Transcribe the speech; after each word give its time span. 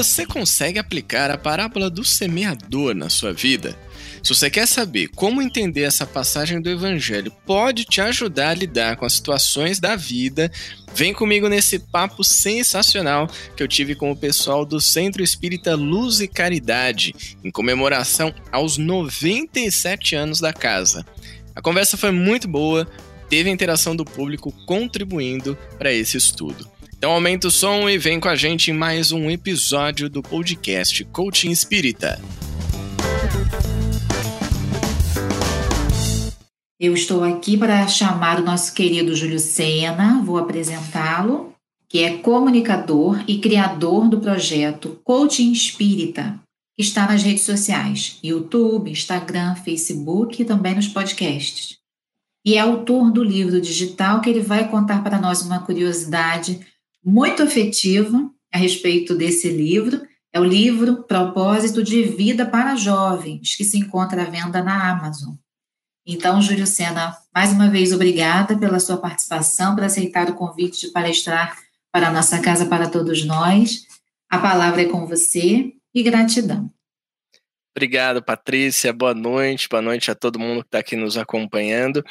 Você 0.00 0.24
consegue 0.24 0.78
aplicar 0.78 1.30
a 1.30 1.36
parábola 1.36 1.90
do 1.90 2.02
semeador 2.02 2.94
na 2.94 3.10
sua 3.10 3.34
vida? 3.34 3.76
Se 4.22 4.34
você 4.34 4.48
quer 4.48 4.66
saber 4.66 5.08
como 5.08 5.42
entender 5.42 5.82
essa 5.82 6.06
passagem 6.06 6.58
do 6.58 6.70
Evangelho 6.70 7.30
pode 7.44 7.84
te 7.84 8.00
ajudar 8.00 8.48
a 8.48 8.54
lidar 8.54 8.96
com 8.96 9.04
as 9.04 9.12
situações 9.12 9.78
da 9.78 9.96
vida, 9.96 10.50
vem 10.94 11.12
comigo 11.12 11.50
nesse 11.50 11.78
papo 11.78 12.24
sensacional 12.24 13.28
que 13.54 13.62
eu 13.62 13.68
tive 13.68 13.94
com 13.94 14.10
o 14.10 14.16
pessoal 14.16 14.64
do 14.64 14.80
Centro 14.80 15.22
Espírita 15.22 15.74
Luz 15.74 16.20
e 16.20 16.26
Caridade, 16.26 17.36
em 17.44 17.50
comemoração 17.50 18.34
aos 18.50 18.78
97 18.78 20.16
anos 20.16 20.40
da 20.40 20.50
casa. 20.50 21.04
A 21.54 21.60
conversa 21.60 21.98
foi 21.98 22.10
muito 22.10 22.48
boa, 22.48 22.88
teve 23.28 23.50
a 23.50 23.52
interação 23.52 23.94
do 23.94 24.06
público 24.06 24.50
contribuindo 24.64 25.58
para 25.78 25.92
esse 25.92 26.16
estudo. 26.16 26.79
Então 27.00 27.12
aumenta 27.12 27.48
o 27.48 27.50
som 27.50 27.88
e 27.88 27.96
vem 27.96 28.20
com 28.20 28.28
a 28.28 28.36
gente 28.36 28.70
em 28.70 28.74
mais 28.74 29.10
um 29.10 29.30
episódio 29.30 30.10
do 30.10 30.20
podcast 30.20 31.02
Coaching 31.06 31.50
Espírita. 31.50 32.20
Eu 36.78 36.92
estou 36.92 37.24
aqui 37.24 37.56
para 37.56 37.88
chamar 37.88 38.38
o 38.38 38.44
nosso 38.44 38.74
querido 38.74 39.16
Júlio 39.16 39.38
Sena, 39.38 40.20
vou 40.22 40.36
apresentá-lo, 40.36 41.54
que 41.88 42.00
é 42.00 42.18
comunicador 42.18 43.24
e 43.26 43.38
criador 43.38 44.06
do 44.06 44.20
projeto 44.20 45.00
Coaching 45.02 45.52
Espírita, 45.52 46.38
que 46.76 46.84
está 46.84 47.06
nas 47.06 47.22
redes 47.22 47.44
sociais, 47.44 48.18
YouTube, 48.22 48.90
Instagram, 48.90 49.54
Facebook 49.54 50.42
e 50.42 50.44
também 50.44 50.74
nos 50.74 50.86
podcasts. 50.86 51.78
E 52.44 52.56
é 52.56 52.58
autor 52.58 53.10
do 53.10 53.24
livro 53.24 53.58
digital 53.58 54.20
que 54.20 54.28
ele 54.28 54.42
vai 54.42 54.68
contar 54.68 55.02
para 55.02 55.18
nós 55.18 55.40
uma 55.40 55.60
curiosidade 55.60 56.60
muito 57.04 57.42
afetiva 57.42 58.30
a 58.52 58.58
respeito 58.58 59.14
desse 59.14 59.48
livro. 59.48 60.00
É 60.32 60.38
o 60.38 60.44
livro 60.44 61.02
Propósito 61.04 61.82
de 61.82 62.02
Vida 62.04 62.46
para 62.46 62.76
Jovens, 62.76 63.56
que 63.56 63.64
se 63.64 63.78
encontra 63.78 64.22
à 64.22 64.24
venda 64.26 64.62
na 64.62 64.90
Amazon. 64.90 65.34
Então, 66.06 66.40
Júlio 66.40 66.66
Sena, 66.66 67.16
mais 67.34 67.52
uma 67.52 67.68
vez, 67.68 67.92
obrigada 67.92 68.58
pela 68.58 68.80
sua 68.80 68.96
participação, 68.96 69.74
por 69.74 69.84
aceitar 69.84 70.30
o 70.30 70.34
convite 70.34 70.86
de 70.86 70.92
palestrar 70.92 71.56
para 71.92 72.08
a 72.08 72.12
nossa 72.12 72.40
casa, 72.40 72.66
para 72.66 72.88
todos 72.88 73.24
nós. 73.24 73.86
A 74.28 74.38
palavra 74.38 74.82
é 74.82 74.86
com 74.86 75.06
você 75.06 75.72
e 75.94 76.02
gratidão. 76.02 76.70
Obrigado, 77.76 78.22
Patrícia. 78.22 78.92
Boa 78.92 79.14
noite. 79.14 79.68
Boa 79.68 79.82
noite 79.82 80.10
a 80.10 80.14
todo 80.14 80.38
mundo 80.38 80.62
que 80.62 80.68
está 80.68 80.78
aqui 80.78 80.96
nos 80.96 81.16
acompanhando. 81.16 82.04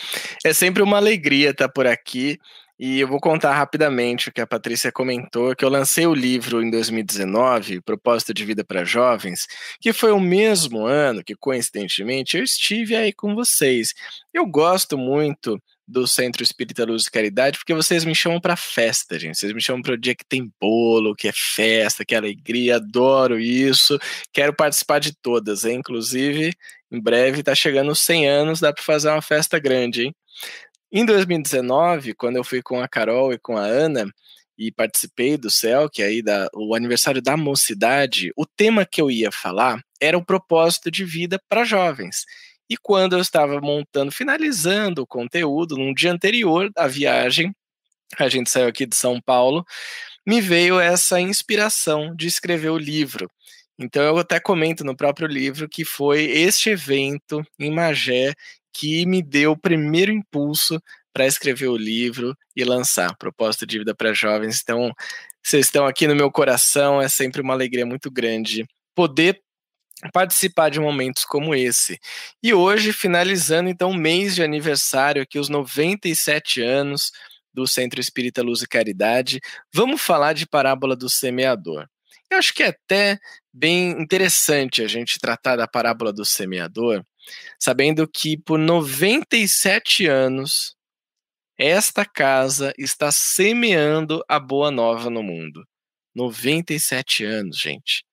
É 0.46 0.54
sempre 0.54 0.82
uma 0.82 0.98
alegria 0.98 1.50
estar 1.50 1.70
por 1.70 1.86
aqui 1.86 2.38
e 2.80 3.02
eu 3.02 3.08
vou 3.10 3.20
contar 3.20 3.54
rapidamente 3.54 4.30
o 4.30 4.32
que 4.32 4.40
a 4.40 4.48
Patrícia 4.48 4.90
comentou, 4.90 5.54
que 5.54 5.66
eu 5.66 5.70
lancei 5.70 6.08
o 6.08 6.14
livro 6.14 6.64
em 6.64 6.72
2019, 6.72 7.82
Propósito 7.82 8.34
de 8.34 8.46
Vida 8.46 8.64
para 8.64 8.86
Jovens, 8.86 9.48
que 9.82 9.92
foi 9.92 10.12
o 10.14 10.20
mesmo 10.20 10.86
ano 10.86 11.22
que, 11.22 11.36
coincidentemente, 11.36 12.38
eu 12.38 12.44
estive 12.44 12.96
aí 12.96 13.12
com 13.12 13.36
vocês. 13.36 13.94
Eu 14.34 14.46
gosto 14.46 14.98
muito 14.98 15.62
do 15.86 16.08
Centro 16.08 16.44
Espírita 16.44 16.86
Luz 16.86 17.06
e 17.06 17.12
Caridade, 17.12 17.58
porque 17.58 17.74
vocês 17.74 18.06
me 18.06 18.16
chamam 18.16 18.40
para 18.40 18.56
festa, 18.56 19.20
gente. 19.20 19.38
Vocês 19.38 19.52
me 19.52 19.62
chamam 19.62 19.82
para 19.82 19.96
o 19.96 19.98
dia 19.98 20.16
que 20.16 20.24
tem 20.24 20.50
bolo, 20.62 21.16
que 21.16 21.28
é 21.28 21.34
festa, 21.34 22.06
que 22.06 22.14
é 22.14 22.18
alegria. 22.18 22.76
Adoro 22.76 23.40
isso. 23.40 24.00
Quero 24.32 24.54
participar 24.54 25.00
de 25.00 25.14
todas, 25.14 25.66
hein? 25.66 25.80
Inclusive, 25.80 26.54
em 26.92 27.02
breve 27.02 27.40
está 27.40 27.56
chegando 27.56 27.92
os 27.92 28.00
100 28.04 28.30
anos, 28.30 28.60
dá 28.60 28.72
para 28.72 28.84
fazer 28.84 29.10
uma 29.10 29.22
festa 29.22 29.60
grande, 29.60 30.04
hein? 30.04 30.16
Em 30.92 31.06
2019, 31.06 32.16
quando 32.16 32.38
eu 32.38 32.44
fui 32.44 32.64
com 32.64 32.82
a 32.82 32.88
Carol 32.88 33.32
e 33.32 33.38
com 33.38 33.56
a 33.56 33.64
Ana 33.64 34.12
e 34.58 34.72
participei 34.72 35.38
do 35.38 35.52
CEL, 35.52 35.88
que 35.88 36.02
aí 36.02 36.24
da, 36.24 36.50
o 36.52 36.74
aniversário 36.74 37.22
da 37.22 37.38
mocidade, 37.38 38.32
o 38.36 38.44
tema 38.44 38.84
que 38.86 39.00
eu 39.00 39.12
ia 39.12 39.32
falar 39.32 39.84
era 40.02 40.18
o 40.18 40.26
propósito 40.26 40.90
de 40.90 41.06
vida 41.06 41.40
para 41.48 41.64
jovens. 41.64 42.26
E 42.68 42.76
quando 42.76 43.14
eu 43.14 43.20
estava 43.22 43.62
montando, 43.62 44.12
finalizando 44.12 45.04
o 45.04 45.08
conteúdo, 45.08 45.78
num 45.78 45.94
dia 45.94 46.12
anterior 46.12 46.72
à 46.76 46.88
viagem, 46.88 47.54
a 48.18 48.28
gente 48.28 48.50
saiu 48.50 48.68
aqui 48.68 48.88
de 48.88 48.96
São 48.96 49.22
Paulo, 49.22 49.64
me 50.26 50.42
veio 50.42 50.80
essa 50.80 51.22
inspiração 51.22 52.16
de 52.16 52.26
escrever 52.26 52.70
o 52.70 52.78
livro. 52.78 53.30
Então 53.78 54.04
eu 54.04 54.18
até 54.18 54.40
comento 54.40 54.84
no 54.84 54.98
próprio 54.98 55.28
livro 55.28 55.70
que 55.70 55.86
foi 55.86 56.24
este 56.24 56.72
evento 56.72 57.44
em 57.60 57.72
Magé 57.72 58.34
que 58.80 59.06
me 59.06 59.22
deu 59.22 59.52
o 59.52 59.58
primeiro 59.58 60.10
impulso 60.10 60.82
para 61.12 61.28
escrever 61.28 61.68
o 61.68 61.76
livro 61.76 62.34
e 62.56 62.64
lançar 62.64 63.14
Proposta 63.18 63.68
de 63.68 63.78
Vida 63.78 63.94
para 63.94 64.14
Jovens. 64.14 64.62
Então, 64.64 64.94
vocês 65.44 65.66
estão 65.66 65.86
aqui 65.86 66.08
no 66.08 66.16
meu 66.16 66.32
coração, 66.32 67.02
é 67.02 67.10
sempre 67.10 67.42
uma 67.42 67.54
alegria 67.54 67.86
muito 67.86 68.10
grande 68.10 68.66
poder 68.96 69.42
participar 70.14 70.70
de 70.70 70.80
momentos 70.80 71.26
como 71.26 71.54
esse. 71.54 72.00
E 72.42 72.54
hoje, 72.54 72.94
finalizando 72.94 73.70
então 73.70 73.92
o 73.92 73.98
mês 73.98 74.34
de 74.34 74.44
aniversário, 74.44 75.22
aqui 75.22 75.38
os 75.38 75.50
97 75.50 76.62
anos 76.62 77.12
do 77.54 77.68
Centro 77.68 78.00
Espírita 78.00 78.42
Luz 78.42 78.62
e 78.62 78.68
Caridade, 78.68 79.42
vamos 79.74 80.02
falar 80.02 80.32
de 80.32 80.48
parábola 80.48 80.96
do 80.96 81.10
semeador. 81.10 81.86
Eu 82.32 82.38
acho 82.38 82.54
que 82.54 82.64
é 82.64 82.68
até 82.68 83.20
bem 83.54 83.90
interessante 84.02 84.82
a 84.82 84.88
gente 84.88 85.20
tratar 85.20 85.58
da 85.58 85.68
parábola 85.68 86.14
do 86.14 86.24
semeador, 86.24 87.04
sabendo 87.60 88.08
que 88.08 88.38
por 88.38 88.58
97 88.58 90.08
anos 90.08 90.76
esta 91.58 92.06
casa 92.06 92.74
está 92.78 93.12
semeando 93.12 94.24
a 94.30 94.40
boa 94.40 94.72
nova 94.72 95.10
no 95.10 95.22
mundo. 95.22 95.68
97 96.16 97.26
anos, 97.26 97.58
gente. 97.58 98.04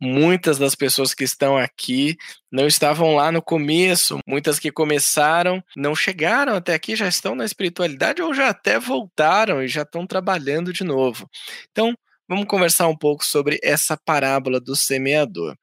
Muitas 0.00 0.58
das 0.58 0.74
pessoas 0.74 1.14
que 1.14 1.24
estão 1.24 1.56
aqui 1.56 2.16
não 2.52 2.66
estavam 2.66 3.14
lá 3.14 3.32
no 3.32 3.40
começo, 3.40 4.18
muitas 4.26 4.58
que 4.58 4.70
começaram 4.70 5.62
não 5.74 5.94
chegaram 5.94 6.54
até 6.54 6.74
aqui, 6.74 6.94
já 6.94 7.08
estão 7.08 7.34
na 7.34 7.46
espiritualidade 7.46 8.20
ou 8.20 8.34
já 8.34 8.50
até 8.50 8.78
voltaram 8.78 9.62
e 9.62 9.68
já 9.68 9.82
estão 9.82 10.06
trabalhando 10.06 10.70
de 10.72 10.84
novo. 10.84 11.28
Então, 11.70 11.96
vamos 12.28 12.46
conversar 12.46 12.88
um 12.88 12.96
pouco 12.96 13.24
sobre 13.24 13.58
essa 13.62 13.96
parábola 13.96 14.60
do 14.60 14.74
semeador. 14.74 15.56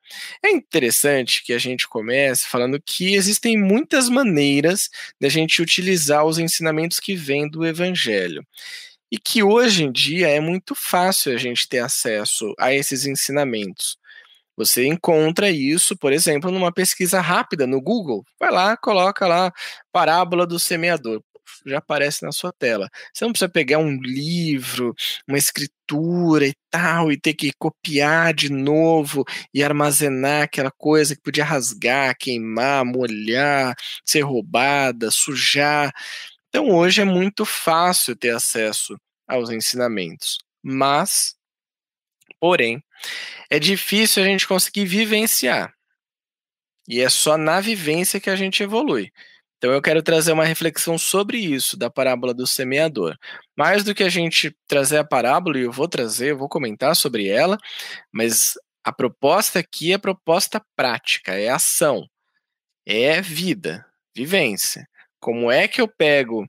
É 0.44 0.50
interessante 0.50 1.44
que 1.44 1.54
a 1.54 1.58
gente 1.58 1.88
comece 1.88 2.48
falando 2.48 2.82
que 2.82 3.14
existem 3.14 3.58
muitas 3.58 4.10
maneiras 4.10 4.90
de 5.20 5.28
a 5.28 5.30
gente 5.30 5.62
utilizar 5.62 6.26
os 6.26 6.38
ensinamentos 6.40 7.00
que 7.00 7.16
vêm 7.16 7.50
do 7.50 7.66
evangelho. 7.66 8.46
E 9.12 9.20
que 9.20 9.44
hoje 9.44 9.84
em 9.84 9.92
dia 9.92 10.28
é 10.28 10.40
muito 10.40 10.74
fácil 10.74 11.34
a 11.34 11.38
gente 11.38 11.68
ter 11.70 11.80
acesso 11.80 12.54
a 12.60 12.74
esses 12.74 13.06
ensinamentos. 13.06 13.98
Você 14.56 14.86
encontra 14.86 15.50
isso, 15.50 15.98
por 15.98 16.14
exemplo, 16.14 16.52
numa 16.52 16.72
pesquisa 16.72 17.20
rápida 17.20 17.66
no 17.68 17.82
Google. 17.82 18.24
Vai 18.40 18.52
lá, 18.52 18.78
coloca 18.78 19.28
lá 19.28 19.52
parábola 19.92 20.46
do 20.46 20.60
semeador 20.60 21.22
já 21.66 21.78
aparece 21.78 22.24
na 22.24 22.32
sua 22.32 22.52
tela. 22.52 22.90
Você 23.14 23.26
não 23.26 23.32
precisa 23.32 23.50
pegar 23.50 23.78
um 23.80 24.00
livro, 24.02 24.94
uma 25.28 25.38
escritura 25.38 26.48
e 26.48 26.54
tal, 26.70 27.12
e 27.12 27.20
ter 27.20 27.34
que 27.34 27.52
copiar 27.58 28.34
de 28.34 28.52
novo 28.52 29.24
e 29.54 29.64
armazenar 29.64 30.44
aquela 30.44 30.72
coisa 30.72 31.16
que 31.16 31.22
podia 31.22 31.46
rasgar, 31.46 32.16
queimar, 32.18 32.86
molhar, 32.86 33.76
ser 34.06 34.22
roubada, 34.22 35.12
sujar. 35.12 35.92
Então 36.50 36.70
hoje 36.70 37.02
é 37.02 37.06
muito 37.06 37.46
fácil 37.46 38.16
ter 38.16 38.32
acesso 38.32 38.98
aos 39.28 39.50
ensinamentos, 39.50 40.38
mas, 40.62 41.36
porém, 42.40 42.84
é 43.50 43.60
difícil 43.60 44.24
a 44.24 44.26
gente 44.26 44.48
conseguir 44.48 44.86
vivenciar. 44.86 45.74
E 46.88 47.00
é 47.02 47.10
só 47.10 47.38
na 47.38 47.62
vivência 47.62 48.20
que 48.20 48.30
a 48.30 48.36
gente 48.36 48.62
evolui. 48.62 49.12
Então 49.64 49.72
eu 49.72 49.82
quero 49.82 50.04
trazer 50.04 50.34
uma 50.34 50.44
reflexão 50.44 50.98
sobre 50.98 51.38
isso, 51.38 51.78
da 51.78 51.90
parábola 51.90 52.34
do 52.34 52.46
semeador. 52.46 53.18
Mais 53.58 53.82
do 53.82 53.96
que 53.96 54.04
a 54.04 54.10
gente 54.10 54.54
trazer 54.68 54.98
a 54.98 55.06
parábola, 55.06 55.58
e 55.58 55.62
eu 55.62 55.72
vou 55.72 55.88
trazer, 55.88 56.32
eu 56.32 56.38
vou 56.38 56.50
comentar 56.50 56.94
sobre 56.98 57.30
ela, 57.30 57.58
mas 58.12 58.56
a 58.84 58.92
proposta 58.92 59.60
aqui 59.60 59.94
é 59.94 59.98
proposta 59.98 60.62
prática, 60.76 61.40
é 61.40 61.48
ação, 61.48 62.06
é 62.86 63.22
vida, 63.22 63.86
vivência. 64.14 64.86
Como 65.18 65.50
é 65.50 65.66
que 65.66 65.80
eu 65.80 65.88
pego 65.88 66.46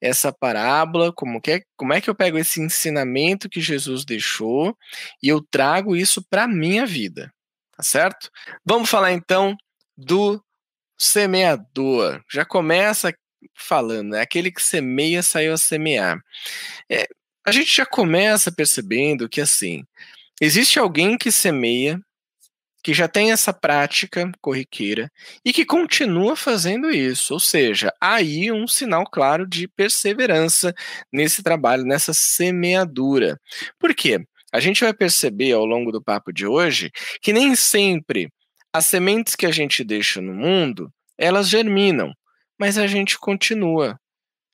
essa 0.00 0.32
parábola, 0.32 1.12
como, 1.12 1.42
que 1.42 1.50
é, 1.50 1.62
como 1.76 1.92
é 1.92 2.00
que 2.00 2.08
eu 2.08 2.14
pego 2.14 2.38
esse 2.38 2.58
ensinamento 2.58 3.50
que 3.50 3.60
Jesus 3.60 4.02
deixou 4.02 4.74
e 5.22 5.28
eu 5.28 5.42
trago 5.50 5.94
isso 5.94 6.24
para 6.30 6.44
a 6.44 6.48
minha 6.48 6.86
vida, 6.86 7.30
tá 7.76 7.82
certo? 7.82 8.30
Vamos 8.64 8.88
falar 8.88 9.12
então 9.12 9.54
do 9.94 10.42
Semeador. 10.98 12.22
Já 12.30 12.44
começa 12.44 13.12
falando, 13.54 14.16
é 14.16 14.20
aquele 14.20 14.50
que 14.50 14.62
semeia 14.62 15.22
saiu 15.22 15.52
a 15.52 15.58
semear. 15.58 16.18
É, 16.90 17.06
a 17.46 17.52
gente 17.52 17.74
já 17.74 17.86
começa 17.86 18.52
percebendo 18.52 19.28
que 19.28 19.40
assim, 19.40 19.84
existe 20.40 20.78
alguém 20.78 21.16
que 21.16 21.30
semeia, 21.30 22.00
que 22.82 22.94
já 22.94 23.08
tem 23.08 23.32
essa 23.32 23.52
prática 23.52 24.30
corriqueira 24.40 25.10
e 25.44 25.52
que 25.52 25.64
continua 25.64 26.36
fazendo 26.36 26.90
isso, 26.90 27.34
ou 27.34 27.40
seja, 27.40 27.92
aí 28.00 28.52
um 28.52 28.66
sinal 28.66 29.04
claro 29.04 29.46
de 29.46 29.68
perseverança 29.68 30.74
nesse 31.12 31.42
trabalho, 31.42 31.84
nessa 31.84 32.12
semeadura. 32.14 33.38
Por 33.78 33.94
quê? 33.94 34.20
a 34.52 34.60
gente 34.60 34.82
vai 34.82 34.94
perceber 34.94 35.52
ao 35.52 35.66
longo 35.66 35.92
do 35.92 36.02
papo 36.02 36.32
de 36.32 36.46
hoje 36.46 36.90
que 37.20 37.32
nem 37.32 37.54
sempre 37.54 38.30
as 38.76 38.84
sementes 38.84 39.34
que 39.34 39.46
a 39.46 39.50
gente 39.50 39.82
deixa 39.82 40.20
no 40.20 40.34
mundo, 40.34 40.92
elas 41.16 41.48
germinam, 41.48 42.12
mas 42.58 42.76
a 42.76 42.86
gente 42.86 43.18
continua. 43.18 43.98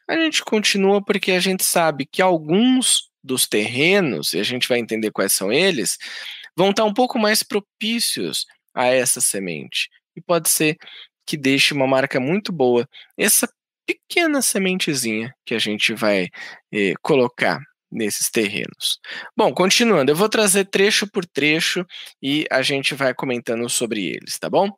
A 0.09 0.15
gente 0.15 0.45
continua 0.45 1.05
porque 1.05 1.33
a 1.33 1.41
gente 1.41 1.65
sabe 1.65 2.07
que 2.07 2.23
alguns 2.23 3.11
dos 3.23 3.49
terrenos, 3.49 4.33
e 4.33 4.39
a 4.39 4.45
gente 4.45 4.69
vai 4.69 4.79
entender 4.79 5.11
quais 5.11 5.33
são 5.33 5.53
eles, 5.53 5.99
vão 6.57 6.71
estar 6.71 6.85
um 6.85 6.95
pouco 6.95 7.19
mais 7.19 7.43
propícios 7.43 8.47
a 8.73 8.87
essa 8.87 9.21
semente. 9.21 9.89
E 10.15 10.21
pode 10.21 10.49
ser 10.49 10.77
que 11.27 11.37
deixe 11.37 11.75
uma 11.75 11.87
marca 11.89 12.21
muito 12.21 12.53
boa. 12.53 12.89
Essa 13.19 13.49
pequena 13.85 14.41
sementezinha 14.41 15.35
que 15.45 15.55
a 15.55 15.59
gente 15.59 15.95
vai 15.95 16.29
eh, 16.73 16.95
colocar 17.03 17.61
nesses 17.93 18.31
terrenos. 18.31 18.99
Bom, 19.37 19.53
continuando, 19.53 20.11
eu 20.11 20.17
vou 20.17 20.29
trazer 20.29 20.65
trecho 20.65 21.07
por 21.07 21.27
trecho 21.27 21.85
e 22.23 22.47
a 22.51 22.63
gente 22.63 22.95
vai 22.95 23.15
comentando 23.15 23.69
sobre 23.69 24.07
eles, 24.07 24.39
tá 24.39 24.49
bom? 24.49 24.71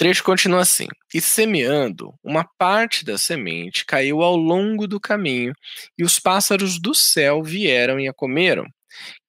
trecho 0.00 0.24
continua 0.24 0.62
assim: 0.62 0.86
E 1.12 1.20
semeando, 1.20 2.14
uma 2.24 2.42
parte 2.56 3.04
da 3.04 3.18
semente 3.18 3.84
caiu 3.84 4.22
ao 4.22 4.34
longo 4.34 4.88
do 4.88 4.98
caminho, 4.98 5.52
e 5.98 6.02
os 6.02 6.18
pássaros 6.18 6.80
do 6.80 6.94
céu 6.94 7.42
vieram 7.42 8.00
e 8.00 8.08
a 8.08 8.14
comeram. 8.14 8.64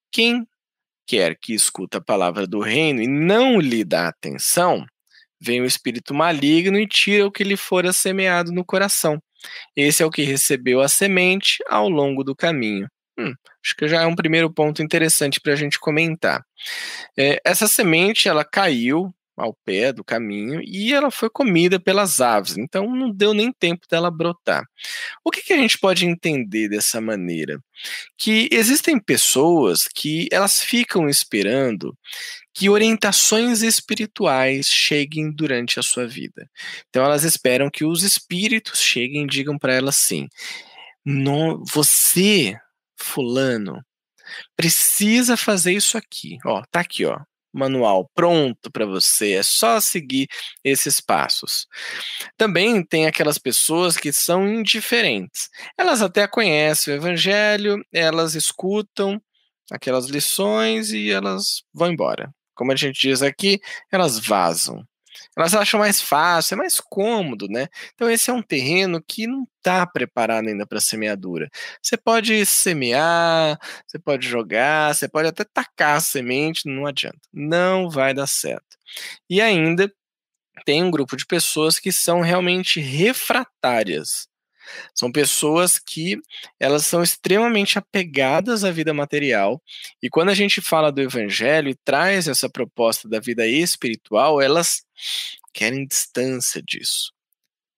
Quem 0.10 0.48
quer 1.06 1.38
que 1.38 1.54
escuta 1.54 1.98
a 1.98 2.04
palavra 2.04 2.48
do 2.48 2.62
reino 2.62 3.02
e 3.02 3.08
não 3.08 3.60
lhe 3.60 3.84
dá 3.84 4.08
atenção, 4.08 4.86
vem 5.42 5.60
o 5.60 5.66
espírito 5.66 6.14
maligno 6.14 6.80
e 6.80 6.88
tira 6.88 7.28
o 7.28 7.32
que 7.32 7.44
lhe 7.44 7.58
fora 7.58 7.92
semeado 7.92 8.54
no 8.54 8.64
coração. 8.64 9.22
Esse 9.76 10.04
é 10.04 10.06
o 10.06 10.12
que 10.12 10.24
recebeu 10.24 10.82
a 10.82 10.88
semente 10.88 11.64
ao 11.68 11.90
longo 11.90 12.24
do 12.24 12.36
caminho. 12.36 12.88
Hum, 13.18 13.34
acho 13.64 13.76
que 13.76 13.88
já 13.88 14.02
é 14.02 14.06
um 14.06 14.16
primeiro 14.16 14.52
ponto 14.52 14.82
interessante 14.82 15.40
para 15.40 15.54
a 15.54 15.56
gente 15.56 15.80
comentar. 15.80 16.44
É, 17.18 17.40
essa 17.46 17.68
semente 17.68 18.28
ela 18.28 18.46
caiu 18.46 19.14
ao 19.42 19.54
pé 19.66 19.92
do 19.92 20.04
caminho 20.04 20.62
e 20.64 20.94
ela 20.94 21.10
foi 21.10 21.30
comida 21.30 21.80
pelas 21.80 22.22
aves, 22.22 22.58
então 22.58 22.96
não 22.96 23.12
deu 23.12 23.34
nem 23.34 23.52
tempo 23.52 23.88
dela 23.90 24.12
brotar. 24.12 24.64
O 25.24 25.32
que, 25.32 25.42
que 25.42 25.54
a 25.54 25.58
gente 25.58 25.80
pode 25.80 26.06
entender 26.06 26.70
dessa 26.70 27.02
maneira? 27.02 27.60
Que 28.18 28.48
existem 28.52 29.00
pessoas 29.00 29.88
que 29.88 30.28
elas 30.32 30.62
ficam 30.62 31.10
esperando 31.10 31.98
que 32.54 32.70
orientações 32.70 33.64
espirituais 33.64 34.68
cheguem 34.68 35.32
durante 35.32 35.80
a 35.80 35.84
sua 35.84 36.06
vida. 36.06 36.48
Então 36.90 37.04
elas 37.04 37.24
esperam 37.24 37.70
que 37.70 37.84
os 37.84 38.04
espíritos 38.04 38.80
cheguem 38.80 39.24
e 39.24 39.28
digam 39.28 39.58
para 39.58 39.74
elas 39.74 39.98
assim: 39.98 40.28
no, 41.04 41.64
você, 41.66 42.56
fulano, 43.00 43.84
precisa 44.56 45.36
fazer 45.36 45.74
isso 45.74 45.98
aqui. 45.98 46.38
Ó, 46.46 46.62
tá 46.72 46.82
aqui, 46.82 47.06
ó 47.06 47.20
manual 47.54 48.10
pronto 48.14 48.72
para 48.72 48.86
você, 48.86 49.34
é 49.34 49.44
só 49.44 49.80
seguir 49.80 50.28
esses 50.64 51.00
passos. 51.02 51.68
Também 52.38 52.84
tem 52.84 53.08
aquelas 53.08 53.38
pessoas 53.38 53.98
que 53.98 54.12
são 54.12 54.48
indiferentes. 54.48 55.50
Elas 55.78 56.02
até 56.02 56.28
conhecem 56.28 56.94
o 56.94 56.98
evangelho, 56.98 57.84
elas 57.94 58.36
escutam 58.36 59.22
aquelas 59.72 60.08
lições 60.08 60.92
e 60.92 61.10
elas 61.10 61.64
vão 61.74 61.92
embora. 61.92 62.34
Como 62.54 62.72
a 62.72 62.76
gente 62.76 63.08
diz 63.08 63.22
aqui, 63.22 63.60
elas 63.92 64.20
vazam. 64.20 64.86
Elas 65.38 65.54
acham 65.54 65.80
mais 65.80 66.02
fácil, 66.02 66.56
é 66.56 66.58
mais 66.58 66.80
cômodo, 66.80 67.48
né? 67.48 67.68
Então 67.94 68.10
esse 68.10 68.30
é 68.30 68.34
um 68.34 68.42
terreno 68.42 69.02
que 69.06 69.28
não 69.28 69.48
está 69.58 69.88
preparado 69.88 70.48
ainda 70.48 70.66
para 70.68 70.82
semeadura. 70.82 71.50
Você 71.82 71.96
pode 71.98 72.46
semear, 72.46 73.58
você 73.88 73.98
pode 74.00 74.28
jogar, 74.28 74.94
você 74.94 75.08
pode 75.08 75.28
até 75.30 75.44
tacar 75.46 75.98
a 75.98 76.02
semente, 76.02 76.68
não 76.68 76.86
adianta. 76.86 77.20
Não 77.34 77.90
vai 77.90 78.14
dar 78.14 78.28
certo. 78.28 78.78
E 79.30 79.42
ainda 79.42 79.92
tem 80.66 80.84
um 80.84 80.92
grupo 80.92 81.18
de 81.18 81.26
pessoas 81.26 81.80
que 81.80 81.92
são 81.92 82.22
realmente 82.22 82.80
refratárias. 82.80 84.28
São 84.94 85.12
pessoas 85.12 85.80
que 85.80 86.20
elas 86.60 86.86
são 86.86 87.02
extremamente 87.02 87.78
apegadas 87.78 88.64
à 88.64 88.72
vida 88.72 88.94
material 88.94 89.62
e 90.02 90.10
quando 90.10 90.30
a 90.30 90.34
gente 90.34 90.62
fala 90.62 90.92
do 90.92 91.02
evangelho 91.02 91.70
e 91.70 91.76
traz 91.76 92.28
essa 92.28 92.50
proposta 92.50 93.08
da 93.08 93.20
vida 93.20 93.46
espiritual, 93.48 94.42
elas 94.42 94.84
querem 95.54 95.86
distância 95.86 96.62
disso. 96.62 97.12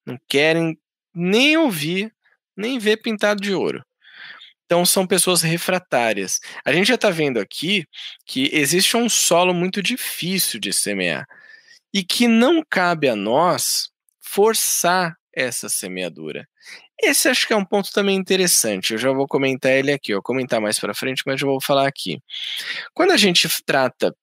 Não 0.05 0.19
querem 0.27 0.77
nem 1.13 1.57
ouvir, 1.57 2.13
nem 2.55 2.79
ver 2.79 2.97
pintado 2.97 3.41
de 3.41 3.53
ouro. 3.53 3.83
Então 4.65 4.85
são 4.85 5.05
pessoas 5.05 5.41
refratárias. 5.41 6.39
A 6.65 6.73
gente 6.73 6.87
já 6.87 6.95
está 6.95 7.09
vendo 7.09 7.39
aqui 7.39 7.85
que 8.25 8.49
existe 8.53 8.97
um 8.97 9.07
solo 9.09 9.53
muito 9.53 9.81
difícil 9.83 10.59
de 10.59 10.73
semear 10.73 11.27
e 11.93 12.03
que 12.03 12.27
não 12.27 12.63
cabe 12.67 13.07
a 13.07 13.15
nós 13.15 13.91
forçar 14.19 15.15
essa 15.31 15.69
semeadura. 15.69 16.47
Esse 17.05 17.29
acho 17.29 17.47
que 17.47 17.53
é 17.53 17.55
um 17.55 17.65
ponto 17.65 17.91
também 17.91 18.15
interessante. 18.17 18.93
Eu 18.93 18.99
já 18.99 19.11
vou 19.11 19.27
comentar 19.27 19.71
ele 19.71 19.91
aqui, 19.91 20.11
eu 20.11 20.17
vou 20.17 20.23
comentar 20.23 20.61
mais 20.61 20.79
para 20.79 20.93
frente, 20.93 21.23
mas 21.25 21.41
eu 21.41 21.47
vou 21.47 21.61
falar 21.61 21.87
aqui. 21.87 22.19
Quando 22.93 23.11
a 23.11 23.17
gente 23.17 23.47
trata 23.65 24.15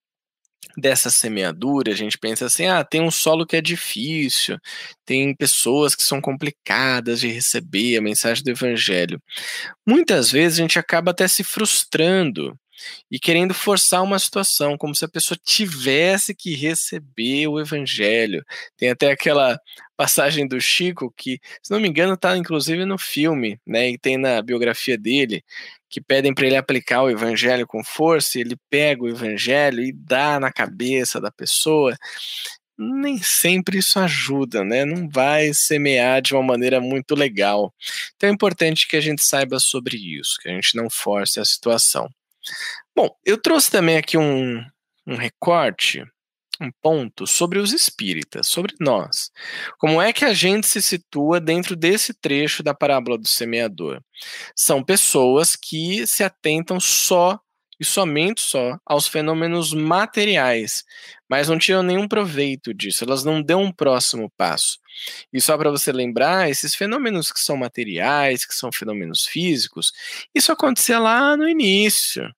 dessa 0.77 1.11
semeadura, 1.11 1.93
a 1.93 1.97
gente 1.97 2.19
pensa 2.19 2.47
assim: 2.47 2.67
ah, 2.67 2.85
tem 2.85 3.01
um 3.01 3.11
solo 3.11 3.47
que 3.47 3.57
é 3.57 3.61
difícil, 3.61 4.59
tem 5.05 5.35
pessoas 5.35 5.95
que 5.95 6.03
são 6.03 6.21
complicadas 6.21 7.21
de 7.21 7.29
receber 7.29 7.97
a 7.97 8.03
mensagem 8.03 8.43
do 8.43 8.51
evangelho. 8.51 9.21
Muitas 9.87 10.31
vezes 10.31 10.59
a 10.59 10.63
gente 10.63 10.79
acaba 10.79 11.11
até 11.11 11.27
se 11.29 11.45
frustrando 11.45 12.57
e 13.11 13.19
querendo 13.19 13.55
forçar 13.55 14.03
uma 14.03 14.19
situação, 14.19 14.77
como 14.77 14.95
se 14.95 15.05
a 15.05 15.09
pessoa 15.09 15.39
tivesse 15.43 16.35
que 16.35 16.55
receber 16.55 17.47
o 17.49 17.61
evangelho. 17.61 18.45
Tem 18.77 18.91
até 18.91 19.11
aquela 19.11 19.59
passagem 19.97 20.47
do 20.49 20.61
Chico 20.61 21.13
que, 21.17 21.39
se 21.63 21.71
não 21.71 21.81
me 21.81 21.89
engano, 21.89 22.15
está 22.15 22.37
inclusive 22.37 22.85
no 22.85 22.99
filme, 22.99 23.61
né? 23.67 23.91
E 23.91 23.99
tem 23.99 24.17
na 24.17 24.41
biografia 24.43 24.97
dele 24.97 25.43
que 25.91 26.01
pedem 26.01 26.33
para 26.33 26.47
ele 26.47 26.57
aplicar 26.57 27.03
o 27.03 27.11
evangelho 27.11 27.67
com 27.67 27.83
força, 27.83 28.39
e 28.39 28.43
ele 28.43 28.57
pega 28.71 29.03
o 29.03 29.09
evangelho 29.09 29.83
e 29.83 29.93
dá 29.93 30.39
na 30.39 30.53
cabeça 30.53 31.21
da 31.21 31.33
pessoa. 31.33 31.97
Nem 32.79 33.19
sempre 33.19 33.79
isso 33.79 33.99
ajuda, 33.99 34.65
né? 34.65 34.85
Não 34.85 35.09
vai 35.09 35.53
semear 35.53 36.23
de 36.23 36.33
uma 36.33 36.43
maneira 36.43 36.81
muito 36.81 37.15
legal. 37.15 37.75
Então 38.17 38.31
é 38.31 38.33
importante 38.33 38.89
que 38.89 38.97
a 38.97 39.01
gente 39.01 39.23
saiba 39.23 39.59
sobre 39.59 39.97
isso, 39.97 40.39
que 40.41 40.49
a 40.49 40.53
gente 40.53 40.77
não 40.77 40.89
force 40.89 41.39
a 41.41 41.45
situação. 41.45 42.09
Bom, 42.95 43.09
eu 43.25 43.41
trouxe 43.41 43.71
também 43.71 43.97
aqui 43.97 44.17
um, 44.17 44.65
um 45.07 45.17
recorte, 45.17 46.05
um 46.61 46.71
ponto 46.83 47.27
sobre 47.27 47.59
os 47.59 47.73
espíritas, 47.73 48.49
sobre 48.49 48.75
nós. 48.79 49.31
Como 49.79 50.01
é 50.01 50.13
que 50.13 50.25
a 50.25 50.35
gente 50.35 50.67
se 50.67 50.83
situa 50.83 51.41
dentro 51.41 51.75
desse 51.75 52.13
trecho 52.13 52.63
da 52.63 52.75
parábola 52.75 53.17
do 53.17 53.29
semeador? 53.29 54.03
São 54.55 54.85
pessoas 54.85 55.57
que 55.57 56.07
se 56.07 56.23
atentam 56.23 56.79
só 56.79 57.41
e 57.81 57.85
somente 57.85 58.43
só 58.43 58.77
aos 58.85 59.09
fenômenos 59.09 59.73
materiais, 59.73 60.85
mas 61.29 61.49
não 61.49 61.59
tiram 61.59 61.83
nenhum 61.83 62.07
proveito 62.07 62.75
disso, 62.75 63.05
elas 63.05 63.25
não 63.25 63.43
dão 63.43 63.63
um 63.63 63.73
próximo 63.73 64.31
passo. 64.37 64.79
E 65.33 65.41
só 65.41 65.57
para 65.57 65.71
você 65.71 65.91
lembrar, 65.91 66.51
esses 66.51 66.75
fenômenos 66.75 67.33
que 67.33 67.41
são 67.41 67.57
materiais, 67.57 68.45
que 68.45 68.55
são 68.55 68.71
fenômenos 68.71 69.25
físicos, 69.25 69.93
isso 70.35 70.53
acontecia 70.53 70.99
lá 70.99 71.37
no 71.37 71.49
início, 71.49 72.31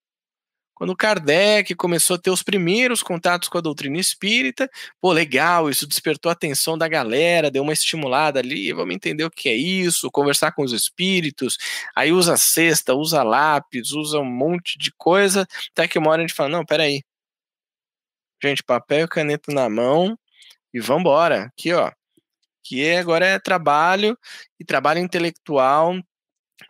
quando 0.82 0.96
Kardec 0.96 1.76
começou 1.76 2.16
a 2.16 2.18
ter 2.18 2.32
os 2.32 2.42
primeiros 2.42 3.04
contatos 3.04 3.48
com 3.48 3.56
a 3.56 3.60
doutrina 3.60 3.98
espírita, 3.98 4.68
pô, 5.00 5.12
legal, 5.12 5.70
isso 5.70 5.86
despertou 5.86 6.28
a 6.28 6.32
atenção 6.32 6.76
da 6.76 6.88
galera, 6.88 7.52
deu 7.52 7.62
uma 7.62 7.72
estimulada 7.72 8.40
ali, 8.40 8.72
vamos 8.72 8.92
entender 8.92 9.22
o 9.22 9.30
que 9.30 9.48
é 9.48 9.54
isso, 9.54 10.10
conversar 10.10 10.50
com 10.50 10.64
os 10.64 10.72
espíritos, 10.72 11.56
aí 11.94 12.10
usa 12.10 12.36
cesta, 12.36 12.96
usa 12.96 13.22
lápis, 13.22 13.92
usa 13.92 14.18
um 14.18 14.24
monte 14.24 14.76
de 14.76 14.90
coisa, 14.98 15.46
até 15.70 15.86
que 15.86 16.00
uma 16.00 16.10
hora 16.10 16.20
a 16.20 16.26
gente 16.26 16.34
fala, 16.34 16.48
não, 16.48 16.66
peraí, 16.66 17.04
gente, 18.42 18.60
papel 18.64 19.04
e 19.04 19.08
caneta 19.08 19.52
na 19.54 19.70
mão 19.70 20.18
e 20.74 20.80
vambora, 20.80 21.44
aqui 21.44 21.72
ó, 21.72 21.92
que 22.64 22.90
agora 22.96 23.24
é 23.24 23.38
trabalho, 23.38 24.18
e 24.58 24.64
trabalho 24.64 24.98
intelectual, 24.98 25.94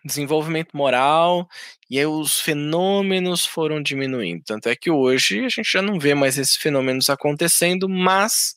desenvolvimento 0.05 0.77
moral, 0.77 1.49
e 1.89 1.99
aí 1.99 2.07
os 2.07 2.41
fenômenos 2.41 3.47
foram 3.47 3.83
diminuindo. 3.83 4.43
Tanto 4.45 4.69
é 4.69 4.77
que 4.77 4.91
hoje 4.91 5.45
a 5.45 5.49
gente 5.49 5.71
já 5.71 5.83
não 5.83 5.99
vê 5.99 6.15
mais 6.15 6.39
esses 6.39 6.57
fenômenos 6.57 7.11
acontecendo, 7.11 7.89
mas 7.89 8.57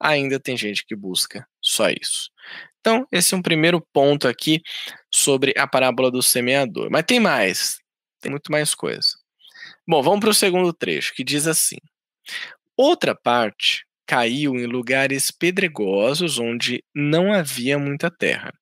ainda 0.00 0.38
tem 0.38 0.56
gente 0.56 0.84
que 0.86 0.94
busca 0.94 1.46
só 1.60 1.88
isso. 1.88 2.30
Então, 2.80 3.06
esse 3.10 3.34
é 3.34 3.36
um 3.36 3.42
primeiro 3.42 3.84
ponto 3.92 4.28
aqui 4.28 4.62
sobre 5.12 5.52
a 5.56 5.66
parábola 5.66 6.10
do 6.10 6.22
semeador. 6.22 6.88
Mas 6.90 7.04
tem 7.04 7.18
mais, 7.18 7.78
tem 8.20 8.30
muito 8.30 8.52
mais 8.52 8.74
coisa. 8.74 9.08
Bom, 9.88 10.02
vamos 10.02 10.20
para 10.20 10.30
o 10.30 10.34
segundo 10.34 10.72
trecho, 10.72 11.12
que 11.14 11.24
diz 11.24 11.46
assim: 11.46 11.78
Outra 12.76 13.14
parte 13.14 13.84
caiu 14.06 14.54
em 14.54 14.66
lugares 14.66 15.30
pedregosos 15.32 16.38
onde 16.38 16.82
não 16.94 17.32
havia 17.32 17.78
muita 17.78 18.10
terra. 18.10 18.52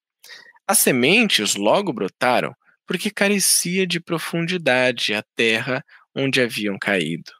As 0.66 0.78
sementes 0.78 1.56
logo 1.56 1.92
brotaram, 1.92 2.54
porque 2.86 3.10
carecia 3.10 3.86
de 3.86 4.00
profundidade 4.00 5.14
a 5.14 5.22
terra 5.34 5.84
onde 6.14 6.40
haviam 6.40 6.78
caído. 6.78 7.32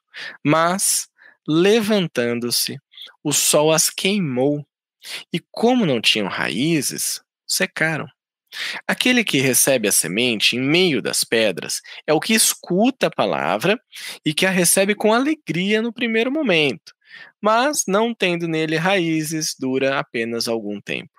Mas, 0.45 1.07
levantando-se, 1.47 2.79
o 3.23 3.33
sol 3.33 3.73
as 3.73 3.91
queimou, 3.91 4.67
e 5.33 5.41
como 5.51 5.87
não 5.87 6.01
tinham 6.01 6.29
raízes, 6.29 7.23
secaram. 7.47 8.07
Aquele 8.87 9.25
que 9.25 9.39
recebe 9.39 9.89
a 9.89 9.93
semente 9.93 10.57
em 10.57 10.61
meio 10.61 11.03
das 11.03 11.25
pedras 11.25 11.81
é 12.07 12.13
o 12.13 12.21
que 12.21 12.35
escuta 12.35 13.09
a 13.09 13.11
palavra 13.11 13.79
e 14.25 14.33
que 14.33 14.47
a 14.47 14.51
recebe 14.51 14.95
com 14.95 15.13
alegria 15.13 15.83
no 15.83 15.93
primeiro 15.93 16.31
momento, 16.31 16.95
mas 17.41 17.85
não 17.87 18.15
tendo 18.15 18.47
nele 18.47 18.77
raízes, 18.77 19.55
dura 19.59 19.99
apenas 19.99 20.47
algum 20.47 20.81
tempo. 20.81 21.14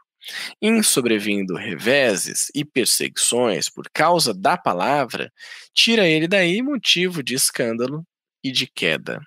Em 0.62 0.82
sobrevindo 0.82 1.56
reveses 1.56 2.52
e 2.54 2.66
perseguições 2.66 3.70
por 3.70 3.90
causa 3.94 4.34
da 4.34 4.58
palavra, 4.58 5.32
tira 5.74 6.08
ele 6.08 6.28
daí 6.28 6.62
motivo 6.62 7.22
de 7.24 7.36
escândalo 7.36 8.06
e 8.44 8.52
de 8.52 8.68
queda. 8.68 9.20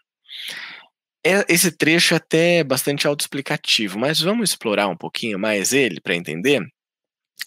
É, 1.24 1.44
esse 1.48 1.72
trecho 1.72 2.14
é 2.14 2.16
até 2.16 2.64
bastante 2.64 3.06
autoexplicativo, 3.06 3.98
mas 3.98 4.20
vamos 4.20 4.50
explorar 4.50 4.88
um 4.88 4.96
pouquinho 4.96 5.38
mais 5.38 5.72
ele 5.72 6.00
para 6.00 6.14
entender? 6.14 6.62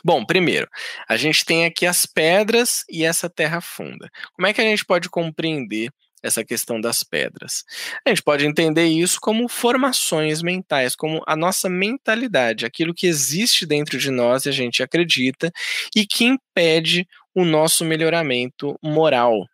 Bom, 0.04 0.26
primeiro, 0.26 0.68
a 1.08 1.16
gente 1.16 1.46
tem 1.46 1.66
aqui 1.66 1.86
as 1.86 2.06
pedras 2.06 2.84
e 2.90 3.04
essa 3.04 3.30
terra 3.30 3.62
funda. 3.62 4.10
Como 4.34 4.48
é 4.48 4.54
que 4.54 4.62
a 4.62 4.64
gente 4.64 4.86
pode 4.86 5.10
compreender 5.10 5.92
essa 6.24 6.44
questão 6.44 6.80
das 6.80 7.04
pedras? 7.04 7.64
A 8.06 8.10
gente 8.10 8.22
pode 8.22 8.46
entender 8.46 8.86
isso 8.86 9.20
como 9.20 9.48
formações 9.48 10.42
mentais, 10.42 10.96
como 10.96 11.24
a 11.28 11.36
nossa 11.36 11.70
mentalidade, 11.70 12.66
aquilo 12.66 12.94
que 12.94 13.08
existe 13.08 13.66
dentro 13.66 13.98
de 13.98 14.12
nós 14.12 14.46
e 14.46 14.50
a 14.50 14.52
gente 14.52 14.84
acredita 14.84 15.52
e 15.96 16.06
que 16.06 16.26
impede 16.26 17.08
o 17.34 17.46
nosso 17.46 17.86
melhoramento 17.86 18.78
moral. 18.82 19.46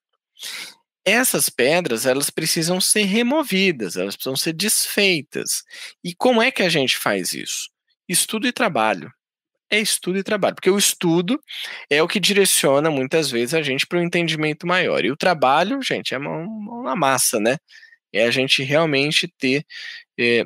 Essas 1.05 1.49
pedras, 1.49 2.05
elas 2.05 2.29
precisam 2.29 2.81
ser 2.81 3.03
removidas, 3.03 3.95
elas 3.95 4.15
precisam 4.15 4.35
ser 4.35 4.53
desfeitas. 4.53 5.63
E 6.03 6.13
como 6.13 6.41
é 6.41 6.51
que 6.51 6.63
a 6.63 6.69
gente 6.69 6.97
faz 6.97 7.33
isso? 7.33 7.69
Estudo 8.09 8.47
e 8.47 8.51
trabalho 8.51 9.11
é 9.69 9.79
estudo 9.79 10.17
e 10.17 10.23
trabalho, 10.23 10.55
porque 10.55 10.69
o 10.69 10.77
estudo 10.77 11.41
é 11.89 12.01
o 12.01 12.07
que 12.07 12.19
direciona 12.19 12.89
muitas 12.89 13.29
vezes 13.29 13.53
a 13.53 13.61
gente 13.61 13.85
para 13.85 13.99
um 13.99 14.03
entendimento 14.03 14.65
maior. 14.65 15.03
E 15.03 15.11
o 15.11 15.17
trabalho, 15.17 15.81
gente, 15.81 16.13
é 16.13 16.17
uma, 16.17 16.37
uma 16.37 16.95
massa, 16.95 17.39
né? 17.39 17.57
É 18.11 18.25
a 18.25 18.31
gente 18.31 18.63
realmente 18.63 19.27
ter 19.37 19.65
é, 20.17 20.43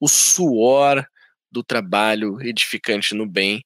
o 0.00 0.08
suor 0.08 1.04
do 1.50 1.62
trabalho 1.62 2.40
edificante 2.40 3.14
no 3.14 3.26
bem 3.26 3.62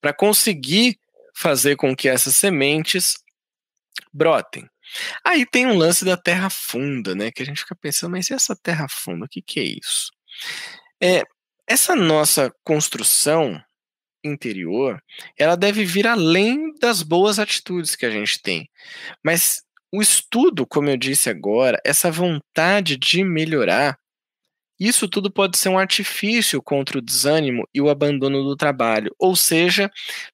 para 0.00 0.12
conseguir 0.12 0.98
fazer 1.34 1.76
com 1.76 1.94
que 1.94 2.08
essas 2.08 2.34
sementes 2.34 3.14
brotem. 4.12 4.68
Aí 5.24 5.46
tem 5.46 5.66
um 5.66 5.76
lance 5.76 6.04
da 6.04 6.16
terra 6.16 6.50
funda, 6.50 7.14
né? 7.14 7.30
Que 7.30 7.42
a 7.42 7.46
gente 7.46 7.60
fica 7.60 7.76
pensando, 7.76 8.12
mas 8.12 8.28
e 8.30 8.34
essa 8.34 8.56
terra 8.56 8.86
funda? 8.88 9.26
O 9.26 9.28
que, 9.28 9.40
que 9.40 9.60
é 9.60 9.64
isso? 9.64 10.10
É, 11.00 11.22
essa 11.66 11.94
nossa 11.94 12.52
construção 12.64 13.62
interior, 14.24 15.02
ela 15.38 15.56
deve 15.56 15.84
vir 15.84 16.06
além 16.06 16.74
das 16.80 17.02
boas 17.02 17.38
atitudes 17.38 17.96
que 17.96 18.06
a 18.06 18.10
gente 18.10 18.40
tem. 18.42 18.68
Mas 19.24 19.62
o 19.92 20.02
estudo, 20.02 20.66
como 20.66 20.90
eu 20.90 20.96
disse 20.96 21.30
agora, 21.30 21.80
essa 21.84 22.10
vontade 22.10 22.96
de 22.96 23.24
melhorar, 23.24 23.98
isso 24.78 25.08
tudo 25.08 25.30
pode 25.30 25.58
ser 25.58 25.70
um 25.70 25.78
artifício 25.78 26.62
contra 26.62 26.98
o 26.98 27.02
desânimo 27.02 27.66
e 27.74 27.80
o 27.80 27.88
abandono 27.88 28.44
do 28.44 28.56
trabalho. 28.56 29.14
Ou 29.18 29.34
seja, 29.34 29.90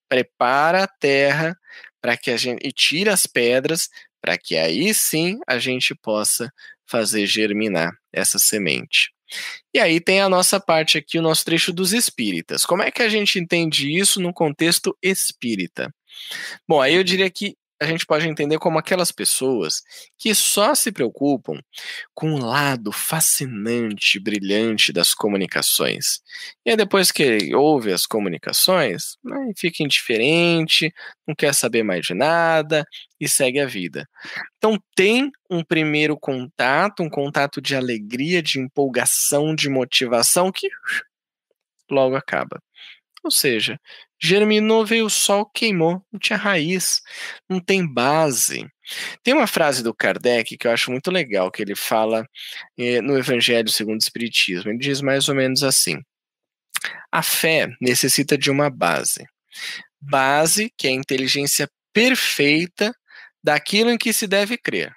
prepara 0.09 0.85
a 0.85 0.89
terra 0.89 1.57
para 2.01 2.17
que 2.17 2.31
a 2.31 2.37
gente 2.37 2.67
e 2.67 2.73
tira 2.73 3.13
as 3.13 3.27
pedras 3.27 3.89
para 4.21 4.37
que 4.37 4.57
aí 4.57 4.93
sim 4.93 5.39
a 5.47 5.59
gente 5.59 5.95
possa 5.95 6.51
fazer 6.87 7.27
germinar 7.27 7.93
essa 8.13 8.39
semente. 8.39 9.14
E 9.73 9.79
aí 9.81 10.01
tem 10.01 10.21
a 10.21 10.29
nossa 10.29 10.61
parte 10.61 10.99
aqui, 10.99 11.19
o 11.19 11.23
nosso 11.23 11.45
trecho 11.45 11.73
dos 11.73 11.93
espíritas. 11.93 12.65
Como 12.65 12.83
é 12.83 12.91
que 12.91 13.03
a 13.03 13.09
gente 13.09 13.39
entende 13.39 13.93
isso 13.93 14.21
no 14.21 14.33
contexto 14.33 14.97
espírita? 15.03 15.93
Bom, 16.69 16.81
aí 16.81 16.95
eu 16.95 17.05
diria 17.05 17.31
que 17.31 17.57
a 17.85 17.87
gente 17.87 18.07
pode 18.07 18.27
entender 18.27 18.59
como 18.59 18.79
aquelas 18.79 19.13
pessoas 19.13 19.83
que 20.19 20.35
só 20.35 20.75
se 20.75 20.91
preocupam 20.91 21.61
com 22.15 22.33
o 22.33 22.39
lado 22.39 22.91
fascinante, 22.91 24.19
brilhante 24.19 24.93
das 24.93 25.13
comunicações. 25.15 26.21
E 26.65 26.71
aí 26.71 26.77
depois 26.77 27.13
que 27.13 27.55
ouve 27.55 27.93
as 27.93 28.07
comunicações, 28.07 29.17
né, 29.23 29.53
fica 29.57 29.83
indiferente, 29.83 30.93
não 31.27 31.35
quer 31.35 31.55
saber 31.55 31.83
mais 31.83 32.07
de 32.07 32.15
nada 32.15 32.85
e 33.21 33.29
segue 33.29 33.61
a 33.61 33.67
vida. 33.67 34.09
Então 34.57 34.79
tem 34.97 35.31
um 35.51 35.63
primeiro 35.63 36.19
contato, 36.19 37.03
um 37.03 37.11
contato 37.11 37.61
de 37.61 37.77
alegria, 37.77 38.43
de 38.43 38.59
empolgação, 38.59 39.55
de 39.55 39.69
motivação 39.69 40.51
que 40.51 40.69
logo 41.91 42.17
acaba. 42.17 42.63
Ou 43.23 43.31
seja, 43.31 43.79
germinou, 44.25 44.87
veio 44.87 45.05
o 45.05 45.11
sol, 45.11 45.45
queimou, 45.45 46.03
não 46.11 46.19
tinha 46.19 46.39
raiz, 46.39 47.03
não 47.49 47.61
tem 47.61 47.87
base. 47.87 48.67
Tem 49.23 49.35
uma 49.35 49.47
frase 49.47 49.83
do 49.83 49.95
Kardec 49.95 50.57
que 50.57 50.67
eu 50.67 50.71
acho 50.71 50.91
muito 50.91 51.11
legal, 51.11 51.51
que 51.51 51.61
ele 51.61 51.77
fala 51.77 52.27
eh, 52.79 53.03
no 53.03 53.19
Evangelho 53.19 53.69
segundo 53.69 53.97
o 53.97 54.05
Espiritismo. 54.05 54.71
Ele 54.71 54.79
diz 54.79 55.03
mais 55.03 55.29
ou 55.29 55.35
menos 55.35 55.63
assim: 55.63 56.01
a 57.13 57.23
fé 57.23 57.69
necessita 57.81 58.39
de 58.39 58.51
uma 58.51 58.71
base. 58.71 59.27
Base 60.01 60.73
que 60.77 60.87
é 60.87 60.91
a 60.91 60.95
inteligência 60.95 61.69
perfeita 61.93 62.95
daquilo 63.43 63.91
em 63.91 63.99
que 63.99 64.13
se 64.13 64.27
deve 64.27 64.57
crer. 64.57 64.91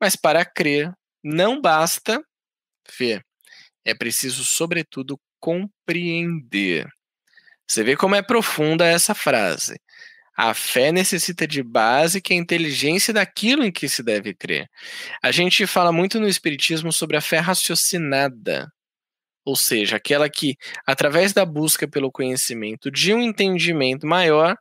Mas 0.00 0.14
para 0.14 0.44
crer, 0.44 0.92
não 1.24 1.60
basta 1.60 2.22
ver. 2.98 3.24
É 3.84 3.94
preciso, 3.94 4.44
sobretudo, 4.44 5.18
compreender. 5.40 6.86
Você 7.68 7.84
vê 7.84 7.96
como 7.96 8.14
é 8.14 8.22
profunda 8.22 8.86
essa 8.86 9.14
frase. 9.14 9.78
A 10.36 10.54
fé 10.54 10.92
necessita 10.92 11.46
de 11.46 11.62
base 11.62 12.20
que 12.20 12.32
é 12.32 12.36
a 12.36 12.40
inteligência 12.40 13.12
daquilo 13.12 13.64
em 13.64 13.72
que 13.72 13.88
se 13.88 14.02
deve 14.02 14.34
crer. 14.34 14.68
A 15.22 15.32
gente 15.32 15.66
fala 15.66 15.92
muito 15.92 16.20
no 16.20 16.28
Espiritismo 16.28 16.92
sobre 16.92 17.16
a 17.16 17.20
fé 17.20 17.38
raciocinada, 17.38 18.72
ou 19.44 19.56
seja, 19.56 19.96
aquela 19.96 20.28
que, 20.30 20.56
através 20.86 21.32
da 21.32 21.44
busca 21.44 21.88
pelo 21.88 22.12
conhecimento 22.12 22.90
de 22.90 23.12
um 23.12 23.20
entendimento 23.20 24.06
maior, 24.06 24.56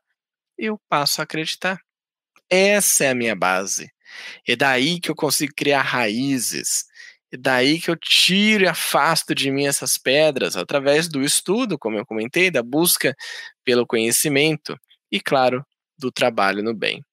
eu 0.57 0.79
passo 0.89 1.21
a 1.21 1.25
acreditar. 1.25 1.79
Essa 2.49 3.05
é 3.05 3.09
a 3.09 3.15
minha 3.15 3.35
base. 3.35 3.89
É 4.47 4.55
daí 4.55 4.99
que 4.99 5.11
eu 5.11 5.15
consigo 5.15 5.53
criar 5.55 5.81
raízes. 5.81 6.85
E 7.31 7.37
daí 7.37 7.79
que 7.79 7.89
eu 7.89 7.95
tiro 7.95 8.63
e 8.63 8.67
afasto 8.67 9.35
de 9.35 9.51
mim 9.51 9.67
essas 9.67 9.97
pedras 9.97 10.55
através 10.55 11.07
do 11.07 11.23
estudo, 11.23 11.77
como 11.77 11.97
eu 11.97 12.05
comentei, 12.05 12.49
da 12.49 12.63
busca 12.63 13.15
pelo 13.65 13.85
conhecimento 13.85 14.79
e, 15.11 15.19
claro, 15.19 15.65
do 15.97 16.11
trabalho 16.11 16.63
no 16.63 16.73
bem. 16.73 17.03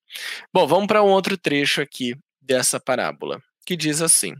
Bom, 0.53 0.67
vamos 0.67 0.87
para 0.87 1.03
um 1.03 1.09
outro 1.09 1.37
trecho 1.37 1.81
aqui 1.81 2.15
dessa 2.41 2.79
parábola, 2.79 3.41
que 3.67 3.77
diz 3.77 4.01
assim: 4.01 4.35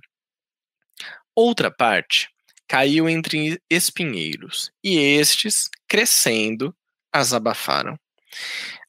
Outra 1.35 1.71
parte 1.71 2.29
caiu 2.69 3.09
entre 3.09 3.61
espinheiros, 3.69 4.71
e 4.83 4.99
estes, 4.99 5.69
crescendo, 5.89 6.75
as 7.13 7.33
abafaram. 7.33 7.99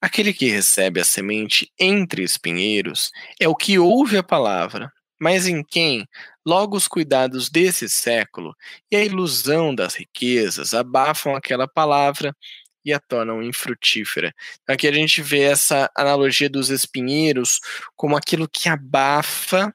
Aquele 0.01 0.33
que 0.33 0.49
recebe 0.49 0.99
a 0.99 1.05
semente 1.05 1.71
entre 1.79 2.23
espinheiros 2.23 3.11
é 3.39 3.47
o 3.47 3.55
que 3.55 3.77
ouve 3.79 4.17
a 4.17 4.23
palavra, 4.23 4.91
mas 5.19 5.47
em 5.47 5.63
quem 5.63 6.07
logo 6.45 6.77
os 6.77 6.87
cuidados 6.87 7.49
desse 7.49 7.89
século 7.89 8.55
e 8.91 8.95
a 8.95 9.03
ilusão 9.03 9.73
das 9.73 9.95
riquezas 9.95 10.73
abafam 10.73 11.35
aquela 11.35 11.67
palavra 11.67 12.35
e 12.83 12.93
a 12.93 12.99
tornam 12.99 13.41
infrutífera. 13.41 14.33
Então, 14.61 14.75
aqui 14.75 14.87
a 14.87 14.91
gente 14.91 15.21
vê 15.21 15.41
essa 15.41 15.89
analogia 15.95 16.49
dos 16.49 16.69
espinheiros 16.69 17.59
como 17.95 18.15
aquilo 18.15 18.47
que 18.47 18.69
abafa 18.69 19.73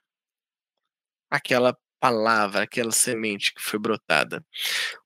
aquela 1.28 1.76
palavra, 2.00 2.62
aquela 2.62 2.92
semente 2.92 3.52
que 3.52 3.60
foi 3.60 3.78
brotada. 3.78 4.44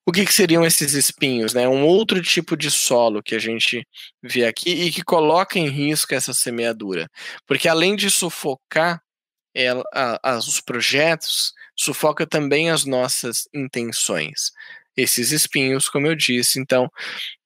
O 0.06 0.12
que, 0.12 0.24
que, 0.24 0.32
seriam 0.32 0.64
esses 0.64 0.92
espinhos? 0.94 1.52
Né? 1.52 1.66
Um 1.66 1.84
outro 1.84 2.22
tipo 2.22 2.56
de 2.56 2.70
solo 2.70 3.22
que 3.22 3.34
a 3.34 3.38
gente 3.38 3.86
vê 4.22 4.46
aqui 4.46 4.70
e 4.70 4.92
que 4.92 5.02
coloca 5.02 5.58
em 5.58 5.68
risco 5.68 6.14
essa 6.14 6.32
semeadura. 6.32 7.08
Porque 7.46 7.68
além 7.68 7.96
de 7.96 8.10
sufocar 8.10 9.02
ela, 9.54 9.84
a, 9.92 10.36
os 10.36 10.60
projetos, 10.60 11.52
sufoca 11.76 12.26
também 12.26 12.70
as 12.70 12.84
nossas 12.84 13.48
intenções. 13.54 14.52
Esses 14.96 15.32
espinhos, 15.32 15.88
como 15.88 16.06
eu 16.06 16.14
disse, 16.14 16.58
então, 16.58 16.90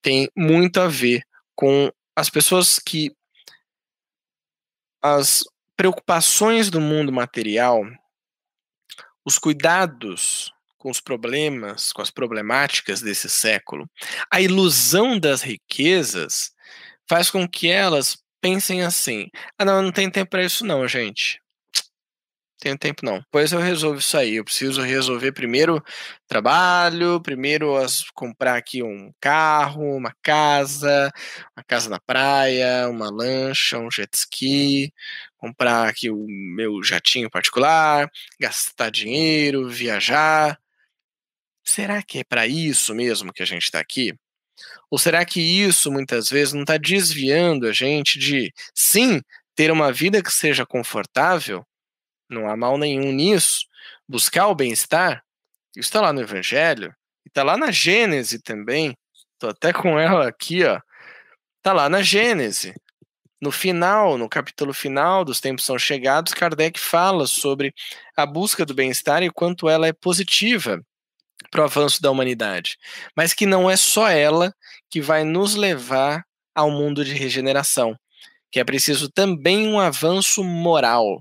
tem 0.02 0.28
muito 0.36 0.80
a 0.80 0.88
ver 0.88 1.22
com 1.54 1.90
as 2.14 2.28
pessoas 2.28 2.78
que 2.78 3.12
as 5.02 5.44
preocupações 5.76 6.70
do 6.70 6.80
mundo 6.80 7.12
material, 7.12 7.82
os 9.24 9.38
cuidados 9.38 10.52
com 10.76 10.90
os 10.90 11.00
problemas, 11.00 11.92
com 11.92 12.00
as 12.02 12.10
problemáticas 12.10 13.00
desse 13.00 13.28
século, 13.28 13.88
a 14.30 14.40
ilusão 14.40 15.18
das 15.18 15.42
riquezas 15.42 16.52
faz 17.08 17.30
com 17.30 17.48
que 17.48 17.68
elas 17.68 18.18
pensem 18.40 18.82
assim: 18.82 19.28
ah, 19.58 19.64
não, 19.64 19.82
não 19.82 19.92
tem 19.92 20.10
tempo 20.10 20.30
para 20.30 20.44
isso, 20.44 20.64
não, 20.64 20.86
gente. 20.86 21.40
Tenho 22.60 22.76
tempo 22.76 23.04
não. 23.04 23.22
Pois 23.30 23.52
eu 23.52 23.60
resolvo 23.60 24.00
isso 24.00 24.16
aí. 24.16 24.34
Eu 24.34 24.44
preciso 24.44 24.82
resolver 24.82 25.30
primeiro 25.32 25.82
trabalho, 26.26 27.20
primeiro 27.20 27.76
as, 27.76 28.10
comprar 28.10 28.56
aqui 28.56 28.82
um 28.82 29.12
carro, 29.20 29.96
uma 29.96 30.12
casa, 30.22 31.12
uma 31.56 31.62
casa 31.64 31.88
na 31.88 32.00
praia, 32.00 32.88
uma 32.88 33.10
lancha, 33.10 33.78
um 33.78 33.90
jet 33.90 34.12
ski, 34.16 34.92
comprar 35.36 35.88
aqui 35.88 36.10
o 36.10 36.26
meu 36.28 36.82
jatinho 36.82 37.30
particular, 37.30 38.10
gastar 38.40 38.90
dinheiro, 38.90 39.68
viajar. 39.68 40.58
Será 41.64 42.02
que 42.02 42.18
é 42.20 42.24
para 42.24 42.46
isso 42.46 42.94
mesmo 42.94 43.32
que 43.32 43.42
a 43.42 43.46
gente 43.46 43.64
está 43.64 43.78
aqui? 43.78 44.12
Ou 44.90 44.98
será 44.98 45.24
que 45.24 45.40
isso 45.40 45.92
muitas 45.92 46.28
vezes 46.30 46.54
não 46.54 46.62
está 46.62 46.76
desviando 46.78 47.66
a 47.66 47.72
gente 47.72 48.18
de, 48.18 48.52
sim, 48.74 49.20
ter 49.54 49.70
uma 49.70 49.92
vida 49.92 50.22
que 50.22 50.32
seja 50.32 50.66
confortável? 50.66 51.64
Não 52.28 52.48
há 52.48 52.56
mal 52.56 52.76
nenhum 52.76 53.12
nisso. 53.12 53.66
Buscar 54.08 54.48
o 54.48 54.54
bem-estar, 54.54 55.22
isso 55.76 55.88
está 55.88 56.00
lá 56.00 56.12
no 56.12 56.20
Evangelho, 56.20 56.94
está 57.26 57.42
lá 57.42 57.56
na 57.56 57.70
Gênese 57.70 58.40
também. 58.42 58.96
Estou 59.34 59.50
até 59.50 59.72
com 59.72 59.98
ela 59.98 60.28
aqui, 60.28 60.64
ó. 60.64 60.80
Está 61.58 61.72
lá 61.72 61.88
na 61.88 62.02
Gênese. 62.02 62.74
No 63.40 63.52
final, 63.52 64.18
no 64.18 64.28
capítulo 64.28 64.74
final 64.74 65.24
dos 65.24 65.40
Tempos 65.40 65.64
São 65.64 65.78
Chegados, 65.78 66.34
Kardec 66.34 66.78
fala 66.80 67.26
sobre 67.26 67.72
a 68.16 68.26
busca 68.26 68.66
do 68.66 68.74
bem-estar 68.74 69.22
e 69.22 69.30
quanto 69.30 69.68
ela 69.68 69.86
é 69.86 69.92
positiva 69.92 70.82
para 71.50 71.62
o 71.62 71.64
avanço 71.64 72.02
da 72.02 72.10
humanidade, 72.10 72.76
mas 73.16 73.32
que 73.32 73.46
não 73.46 73.70
é 73.70 73.76
só 73.76 74.08
ela 74.08 74.52
que 74.90 75.00
vai 75.00 75.22
nos 75.22 75.54
levar 75.54 76.24
ao 76.52 76.70
mundo 76.70 77.04
de 77.04 77.12
regeneração, 77.12 77.96
que 78.50 78.58
é 78.58 78.64
preciso 78.64 79.08
também 79.08 79.68
um 79.68 79.78
avanço 79.78 80.42
moral. 80.42 81.20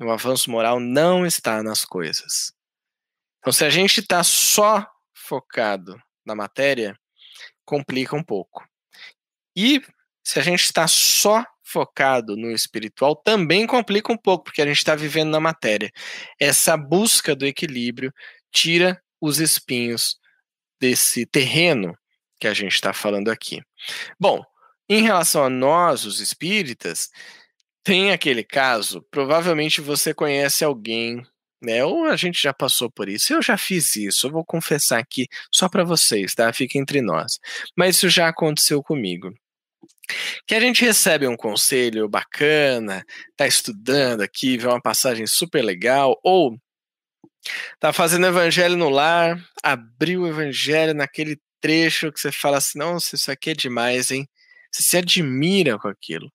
O 0.00 0.10
avanço 0.10 0.50
moral 0.50 0.78
não 0.78 1.24
está 1.24 1.62
nas 1.62 1.84
coisas. 1.84 2.52
Então, 3.38 3.52
se 3.52 3.64
a 3.64 3.70
gente 3.70 4.00
está 4.00 4.22
só 4.22 4.86
focado 5.14 6.00
na 6.24 6.34
matéria, 6.34 6.98
complica 7.64 8.14
um 8.14 8.22
pouco. 8.22 8.66
E 9.56 9.82
se 10.22 10.38
a 10.38 10.42
gente 10.42 10.64
está 10.64 10.86
só 10.86 11.44
focado 11.62 12.36
no 12.36 12.50
espiritual, 12.50 13.16
também 13.16 13.66
complica 13.66 14.12
um 14.12 14.16
pouco, 14.16 14.44
porque 14.44 14.62
a 14.62 14.66
gente 14.66 14.78
está 14.78 14.94
vivendo 14.94 15.30
na 15.30 15.40
matéria. 15.40 15.90
Essa 16.38 16.76
busca 16.76 17.34
do 17.34 17.46
equilíbrio 17.46 18.12
tira 18.52 19.02
os 19.20 19.38
espinhos 19.38 20.18
desse 20.80 21.24
terreno 21.26 21.96
que 22.38 22.46
a 22.46 22.54
gente 22.54 22.74
está 22.74 22.92
falando 22.92 23.30
aqui. 23.30 23.62
Bom, 24.20 24.44
em 24.88 25.02
relação 25.02 25.42
a 25.44 25.50
nós, 25.50 26.04
os 26.04 26.20
espíritas, 26.20 27.08
tem 27.86 28.10
aquele 28.10 28.42
caso, 28.42 29.00
provavelmente 29.12 29.80
você 29.80 30.12
conhece 30.12 30.64
alguém, 30.64 31.24
né? 31.62 31.84
Ou 31.84 32.06
a 32.06 32.16
gente 32.16 32.42
já 32.42 32.52
passou 32.52 32.90
por 32.90 33.08
isso. 33.08 33.32
Eu 33.32 33.40
já 33.40 33.56
fiz 33.56 33.94
isso, 33.94 34.26
eu 34.26 34.32
vou 34.32 34.44
confessar 34.44 34.98
aqui 34.98 35.28
só 35.52 35.68
para 35.68 35.84
vocês, 35.84 36.34
tá? 36.34 36.52
Fica 36.52 36.78
entre 36.78 37.00
nós. 37.00 37.38
Mas 37.76 37.94
isso 37.94 38.08
já 38.08 38.26
aconteceu 38.26 38.82
comigo. 38.82 39.32
Que 40.48 40.56
a 40.56 40.60
gente 40.60 40.84
recebe 40.84 41.28
um 41.28 41.36
conselho 41.36 42.08
bacana, 42.08 43.04
tá 43.36 43.46
estudando 43.46 44.22
aqui, 44.22 44.58
vê 44.58 44.66
uma 44.66 44.82
passagem 44.82 45.26
super 45.26 45.62
legal, 45.62 46.18
ou 46.24 46.58
Tá 47.78 47.92
fazendo 47.92 48.26
evangelho 48.26 48.76
no 48.76 48.88
lar, 48.88 49.38
abriu 49.62 50.22
o 50.22 50.26
evangelho 50.26 50.92
naquele 50.92 51.38
trecho 51.60 52.10
que 52.10 52.18
você 52.18 52.32
fala 52.32 52.58
assim: 52.58 52.80
nossa, 52.80 53.14
isso 53.14 53.30
aqui 53.30 53.50
é 53.50 53.54
demais, 53.54 54.10
hein? 54.10 54.28
Você 54.72 54.82
se 54.82 54.96
admira 54.96 55.78
com 55.78 55.86
aquilo. 55.86 56.28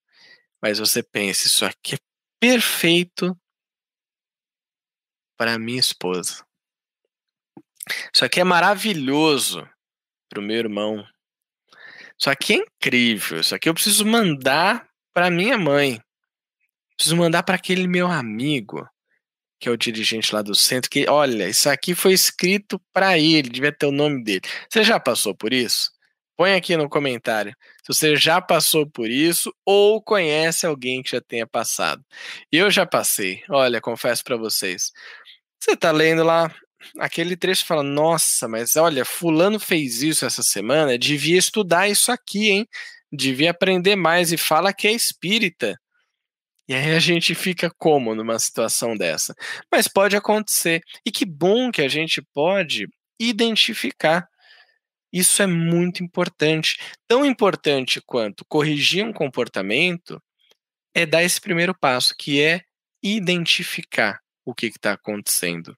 Mas 0.62 0.80
você 0.80 1.02
pensa: 1.02 1.48
isso 1.48 1.66
aqui 1.66 1.96
é 1.96 2.00
perfeito 2.40 3.38
para 5.38 5.58
minha 5.58 5.80
esposa. 5.80 6.46
Isso 8.14 8.24
aqui 8.24 8.40
é 8.40 8.44
maravilhoso 8.44 9.68
para 10.30 10.40
o 10.40 10.44
meu 10.44 10.58
irmão. 10.58 11.06
Isso 12.18 12.30
aqui 12.30 12.54
é 12.54 12.58
incrível. 12.58 13.40
Isso 13.40 13.56
aqui 13.56 13.68
eu 13.68 13.74
preciso 13.74 14.06
mandar 14.06 14.88
para 15.14 15.32
minha 15.32 15.58
mãe. 15.58 16.00
Preciso 16.96 17.18
mandar 17.18 17.42
para 17.42 17.56
aquele 17.56 17.88
meu 17.88 18.08
amigo 18.08 18.88
que 19.62 19.70
é 19.70 19.72
o 19.72 19.78
dirigente 19.78 20.34
lá 20.34 20.42
do 20.42 20.56
centro, 20.56 20.90
que, 20.90 21.08
olha, 21.08 21.48
isso 21.48 21.70
aqui 21.70 21.94
foi 21.94 22.14
escrito 22.14 22.82
para 22.92 23.20
ele, 23.20 23.48
devia 23.48 23.72
ter 23.72 23.86
o 23.86 23.92
nome 23.92 24.24
dele. 24.24 24.42
Você 24.68 24.84
já 24.84 25.00
passou 25.00 25.36
por 25.36 25.54
isso? 25.54 25.92
Põe 26.36 26.56
aqui 26.56 26.76
no 26.76 26.90
comentário 26.90 27.56
se 27.84 27.94
você 27.94 28.16
já 28.16 28.42
passou 28.42 28.86
por 28.90 29.10
isso 29.10 29.54
ou 29.66 30.02
conhece 30.02 30.66
alguém 30.66 31.02
que 31.02 31.12
já 31.12 31.22
tenha 31.22 31.48
passado. 31.48 32.04
Eu 32.52 32.70
já 32.70 32.86
passei, 32.86 33.44
olha, 33.50 33.82
confesso 33.82 34.24
para 34.24 34.38
vocês. 34.38 34.92
Você 35.60 35.76
tá 35.76 35.92
lendo 35.92 36.24
lá 36.24 36.54
aquele 37.00 37.36
trecho 37.36 37.64
e 37.64 37.68
fala: 37.68 37.84
Nossa, 37.84 38.48
mas 38.48 38.76
olha, 38.76 39.06
Fulano 39.06 39.60
fez 39.60 40.02
isso 40.02 40.26
essa 40.26 40.44
semana, 40.44 40.98
devia 40.98 41.38
estudar 41.38 41.88
isso 41.88 42.12
aqui, 42.12 42.50
hein? 42.50 42.68
Devia 43.12 43.52
aprender 43.52 43.96
mais 43.96 44.32
e 44.32 44.38
fala 44.38 44.74
que 44.74 44.88
é 44.88 44.92
espírita. 44.92 45.78
E 46.68 46.74
aí 46.74 46.96
a 46.96 47.00
gente 47.00 47.36
fica 47.36 47.70
como 47.78 48.16
numa 48.16 48.40
situação 48.40 48.96
dessa? 48.96 49.36
Mas 49.72 49.88
pode 49.88 50.16
acontecer. 50.16 50.82
E 51.06 51.12
que 51.12 51.26
bom 51.26 51.70
que 51.72 51.82
a 51.82 51.90
gente 51.90 52.22
pode 52.34 52.88
identificar. 53.20 54.28
Isso 55.12 55.42
é 55.42 55.48
muito 55.48 56.04
importante. 56.04 56.78
Tão 57.08 57.26
importante 57.26 58.02
quanto 58.02 58.46
corrigir 58.46 59.06
um 59.06 59.12
comportamento 59.12 60.22
é 60.94 61.06
dar 61.06 61.24
esse 61.24 61.40
primeiro 61.40 61.78
passo, 61.78 62.16
que 62.18 62.42
é 62.42 62.62
identificar 63.04 64.20
o 64.46 64.54
que 64.54 64.68
está 64.68 64.94
acontecendo. 64.94 65.78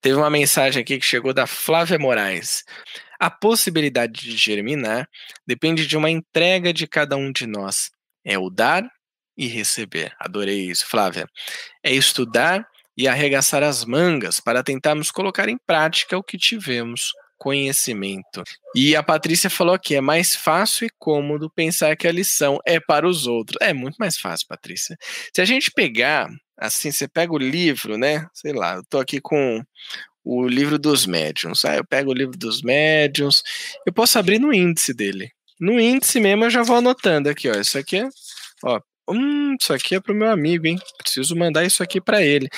Teve 0.00 0.16
uma 0.16 0.30
mensagem 0.30 0.82
aqui 0.82 0.98
que 0.98 1.04
chegou 1.04 1.32
da 1.32 1.46
Flávia 1.46 1.98
Moraes. 1.98 2.64
A 3.18 3.30
possibilidade 3.30 4.20
de 4.20 4.36
germinar 4.36 5.08
depende 5.46 5.86
de 5.86 5.96
uma 5.96 6.10
entrega 6.10 6.72
de 6.72 6.86
cada 6.86 7.16
um 7.16 7.32
de 7.32 7.46
nós. 7.46 7.90
É 8.24 8.38
o 8.38 8.50
dar 8.50 8.88
e 9.36 9.46
receber. 9.46 10.14
Adorei 10.18 10.70
isso, 10.70 10.86
Flávia. 10.86 11.26
É 11.82 11.92
estudar 11.92 12.66
e 12.96 13.06
arregaçar 13.06 13.62
as 13.62 13.84
mangas 13.84 14.40
para 14.40 14.62
tentarmos 14.62 15.10
colocar 15.10 15.48
em 15.48 15.58
prática 15.58 16.16
o 16.16 16.22
que 16.22 16.38
tivemos 16.38 17.12
conhecimento. 17.38 18.42
E 18.74 18.96
a 18.96 19.02
Patrícia 19.02 19.50
falou 19.50 19.78
que 19.78 19.94
é 19.94 20.00
mais 20.00 20.34
fácil 20.34 20.86
e 20.86 20.90
cômodo 20.98 21.50
pensar 21.50 21.96
que 21.96 22.06
a 22.06 22.12
lição 22.12 22.58
é 22.66 22.80
para 22.80 23.06
os 23.06 23.26
outros. 23.26 23.58
É 23.60 23.72
muito 23.72 23.96
mais 23.96 24.18
fácil, 24.18 24.46
Patrícia. 24.48 24.96
Se 25.34 25.40
a 25.40 25.44
gente 25.44 25.70
pegar, 25.70 26.28
assim, 26.58 26.90
você 26.90 27.08
pega 27.08 27.32
o 27.32 27.38
livro, 27.38 27.96
né? 27.96 28.26
Sei 28.34 28.52
lá, 28.52 28.76
eu 28.76 28.82
tô 28.88 28.98
aqui 28.98 29.20
com 29.20 29.62
o 30.24 30.46
livro 30.48 30.78
dos 30.78 31.06
médiums. 31.06 31.64
Ah, 31.64 31.76
eu 31.76 31.84
pego 31.84 32.10
o 32.10 32.14
livro 32.14 32.36
dos 32.36 32.62
médiums, 32.62 33.42
eu 33.86 33.92
posso 33.92 34.18
abrir 34.18 34.38
no 34.38 34.52
índice 34.52 34.92
dele. 34.92 35.30
No 35.60 35.80
índice 35.80 36.20
mesmo 36.20 36.44
eu 36.44 36.50
já 36.50 36.62
vou 36.62 36.76
anotando 36.76 37.28
aqui, 37.28 37.48
ó. 37.48 37.54
Isso 37.54 37.78
aqui 37.78 37.98
é, 37.98 38.08
ó, 38.64 38.80
Hum, 39.08 39.54
isso 39.60 39.72
aqui 39.72 39.94
é 39.94 40.00
pro 40.00 40.14
meu 40.14 40.28
amigo, 40.30 40.66
hein? 40.66 40.78
Preciso 40.98 41.36
mandar 41.36 41.64
isso 41.64 41.82
aqui 41.82 42.00
para 42.00 42.22
ele. 42.22 42.48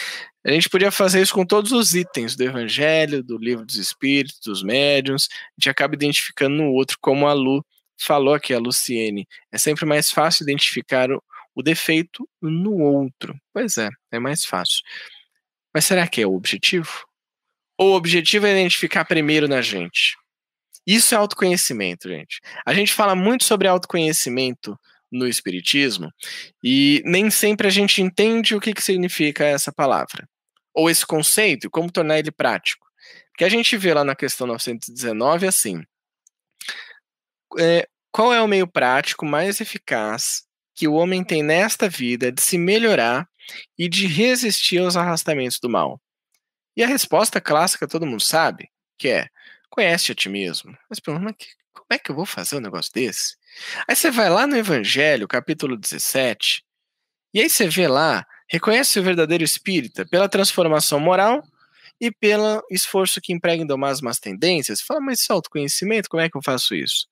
A 0.48 0.52
gente 0.52 0.70
podia 0.70 0.90
fazer 0.90 1.20
isso 1.20 1.34
com 1.34 1.44
todos 1.44 1.72
os 1.72 1.92
itens 1.92 2.34
do 2.34 2.42
Evangelho, 2.42 3.22
do 3.22 3.36
Livro 3.36 3.66
dos 3.66 3.76
Espíritos, 3.76 4.40
dos 4.40 4.62
Médiuns. 4.62 5.28
A 5.30 5.60
gente 5.60 5.68
acaba 5.68 5.94
identificando 5.94 6.56
no 6.56 6.72
outro, 6.72 6.96
como 7.02 7.26
a 7.26 7.34
Lu 7.34 7.62
falou 8.00 8.32
aqui, 8.32 8.54
a 8.54 8.58
Luciene. 8.58 9.28
É 9.52 9.58
sempre 9.58 9.84
mais 9.84 10.10
fácil 10.10 10.44
identificar 10.44 11.10
o, 11.12 11.22
o 11.54 11.62
defeito 11.62 12.26
no 12.40 12.78
outro. 12.78 13.38
Pois 13.52 13.76
é, 13.76 13.90
é 14.10 14.18
mais 14.18 14.46
fácil. 14.46 14.82
Mas 15.74 15.84
será 15.84 16.08
que 16.08 16.22
é 16.22 16.26
o 16.26 16.34
objetivo? 16.34 17.04
Ou 17.76 17.92
o 17.92 17.96
objetivo 17.96 18.46
é 18.46 18.52
identificar 18.52 19.04
primeiro 19.04 19.46
na 19.46 19.60
gente? 19.60 20.16
Isso 20.86 21.14
é 21.14 21.18
autoconhecimento, 21.18 22.08
gente. 22.08 22.40
A 22.64 22.72
gente 22.72 22.94
fala 22.94 23.14
muito 23.14 23.44
sobre 23.44 23.68
autoconhecimento 23.68 24.80
no 25.12 25.26
Espiritismo, 25.26 26.10
e 26.62 27.02
nem 27.04 27.30
sempre 27.30 27.66
a 27.66 27.70
gente 27.70 28.02
entende 28.02 28.54
o 28.54 28.60
que, 28.60 28.74
que 28.74 28.82
significa 28.82 29.44
essa 29.44 29.72
palavra, 29.72 30.28
ou 30.78 30.88
esse 30.88 31.04
conceito, 31.04 31.68
como 31.68 31.90
tornar 31.90 32.20
ele 32.20 32.30
prático. 32.30 32.86
Porque 33.32 33.44
a 33.44 33.48
gente 33.48 33.76
vê 33.76 33.92
lá 33.92 34.04
na 34.04 34.14
questão 34.14 34.46
919 34.46 35.44
assim: 35.44 35.82
é, 37.58 37.88
qual 38.12 38.32
é 38.32 38.40
o 38.40 38.46
meio 38.46 38.66
prático 38.66 39.26
mais 39.26 39.60
eficaz 39.60 40.44
que 40.76 40.86
o 40.86 40.94
homem 40.94 41.24
tem 41.24 41.42
nesta 41.42 41.88
vida 41.88 42.30
de 42.30 42.40
se 42.40 42.56
melhorar 42.56 43.28
e 43.76 43.88
de 43.88 44.06
resistir 44.06 44.78
aos 44.78 44.96
arrastamentos 44.96 45.58
do 45.58 45.68
mal? 45.68 46.00
E 46.76 46.84
a 46.84 46.86
resposta 46.86 47.40
clássica 47.40 47.88
todo 47.88 48.06
mundo 48.06 48.22
sabe, 48.22 48.70
que 48.96 49.08
é: 49.08 49.28
conhece 49.68 50.12
a 50.12 50.14
ti 50.14 50.28
mesmo. 50.28 50.78
Mas 50.88 51.00
como 51.00 51.28
é 51.90 51.98
que 51.98 52.10
eu 52.12 52.14
vou 52.14 52.24
fazer 52.24 52.56
um 52.56 52.60
negócio 52.60 52.92
desse? 52.92 53.36
Aí 53.88 53.96
você 53.96 54.12
vai 54.12 54.30
lá 54.30 54.46
no 54.46 54.56
Evangelho, 54.56 55.26
capítulo 55.26 55.76
17, 55.76 56.62
e 57.34 57.40
aí 57.40 57.50
você 57.50 57.66
vê 57.66 57.88
lá, 57.88 58.24
reconhece 58.48 58.98
o 58.98 59.02
verdadeiro 59.02 59.44
espírita 59.44 60.06
pela 60.06 60.28
transformação 60.28 60.98
moral 60.98 61.42
e 62.00 62.10
pelo 62.10 62.62
esforço 62.70 63.20
que 63.20 63.32
emprega 63.32 63.62
em 63.62 63.66
domar 63.66 63.90
as 63.90 64.00
más 64.00 64.18
tendências. 64.18 64.80
Fala, 64.80 65.00
mas 65.00 65.20
isso 65.20 65.32
é 65.32 65.34
autoconhecimento, 65.34 66.08
como 66.08 66.22
é 66.22 66.30
que 66.30 66.36
eu 66.36 66.42
faço 66.42 66.74
isso? 66.74 67.06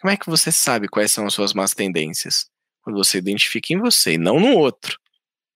Como 0.00 0.10
é 0.10 0.16
que 0.16 0.28
você 0.30 0.50
sabe 0.50 0.88
quais 0.88 1.12
são 1.12 1.26
as 1.26 1.34
suas 1.34 1.52
más 1.52 1.74
tendências? 1.74 2.48
Quando 2.82 2.96
você 2.96 3.18
identifica 3.18 3.72
em 3.72 3.78
você 3.78 4.14
e 4.14 4.18
não 4.18 4.40
no 4.40 4.56
outro. 4.56 4.98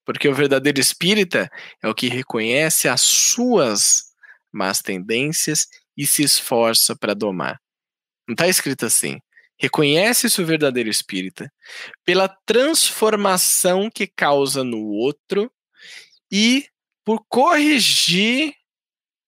Porque 0.04 0.28
o 0.28 0.34
verdadeiro 0.34 0.78
espírita 0.78 1.50
é 1.82 1.88
o 1.88 1.94
que 1.94 2.08
reconhece 2.08 2.86
as 2.86 3.00
suas 3.00 4.12
más 4.52 4.82
tendências 4.82 5.66
e 5.96 6.06
se 6.06 6.22
esforça 6.22 6.94
para 6.94 7.14
domar. 7.14 7.58
Não 8.28 8.34
está 8.34 8.46
escrito 8.46 8.84
assim. 8.84 9.18
Reconhece-se 9.58 10.40
o 10.42 10.46
verdadeiro 10.46 10.90
espírita 10.90 11.52
pela 12.04 12.28
transformação 12.44 13.90
que 13.90 14.06
causa 14.06 14.64
no 14.64 14.84
outro 14.86 15.50
e 16.30 16.66
por 17.04 17.24
corrigir 17.28 18.54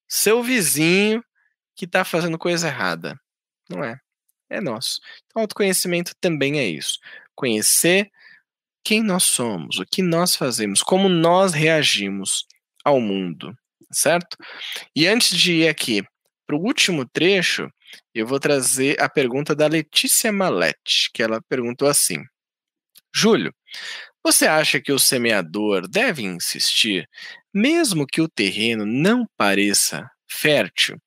seu 0.09 0.43
vizinho 0.43 1.23
que 1.75 1.85
está 1.85 2.05
fazendo 2.05 2.39
coisa 2.39 2.69
errada. 2.69 3.19
Não 3.69 3.85
é 3.85 3.99
é 4.49 4.61
nosso. 4.61 5.01
Então, 5.27 5.43
autoconhecimento 5.43 6.13
também 6.21 6.59
é 6.59 6.67
isso. 6.67 6.99
Conhecer 7.35 8.11
quem 8.85 9.03
nós 9.03 9.25
somos, 9.25 9.79
o 9.79 9.85
que 9.85 10.03
nós 10.03 10.37
fazemos, 10.37 10.83
como 10.83 11.09
nós 11.09 11.53
reagimos 11.53 12.47
ao 12.85 13.01
mundo, 13.01 13.57
certo? 13.91 14.37
E 14.95 15.07
antes 15.07 15.37
de 15.37 15.55
ir 15.55 15.69
aqui 15.69 16.05
para 16.47 16.57
o 16.57 16.61
último 16.61 17.05
trecho, 17.05 17.69
eu 18.15 18.27
vou 18.27 18.41
trazer 18.41 19.01
a 19.01 19.09
pergunta 19.09 19.55
da 19.55 19.67
Letícia 19.67 20.33
Malete, 20.33 21.11
que 21.13 21.23
ela 21.23 21.41
perguntou 21.49 21.89
assim: 21.89 22.23
Júlio, 23.15 23.53
você 24.25 24.47
acha 24.47 24.81
que 24.81 24.93
o 24.93 24.99
semeador 24.99 25.89
deve 25.89 26.23
insistir, 26.23 27.09
mesmo 27.55 28.07
que 28.07 28.21
o 28.21 28.29
terreno 28.29 28.85
não 28.85 29.25
pareça 29.37 30.11
fértil. 30.29 30.99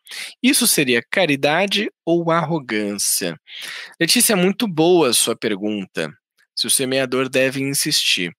Isso 0.41 0.65
seria 0.65 1.03
caridade 1.09 1.89
ou 2.05 2.31
arrogância? 2.31 3.37
Letícia, 3.99 4.35
muito 4.35 4.67
boa 4.67 5.09
a 5.09 5.13
sua 5.13 5.35
pergunta. 5.35 6.11
Se 6.55 6.67
o 6.67 6.69
semeador 6.69 7.29
deve 7.29 7.61
insistir. 7.61 8.33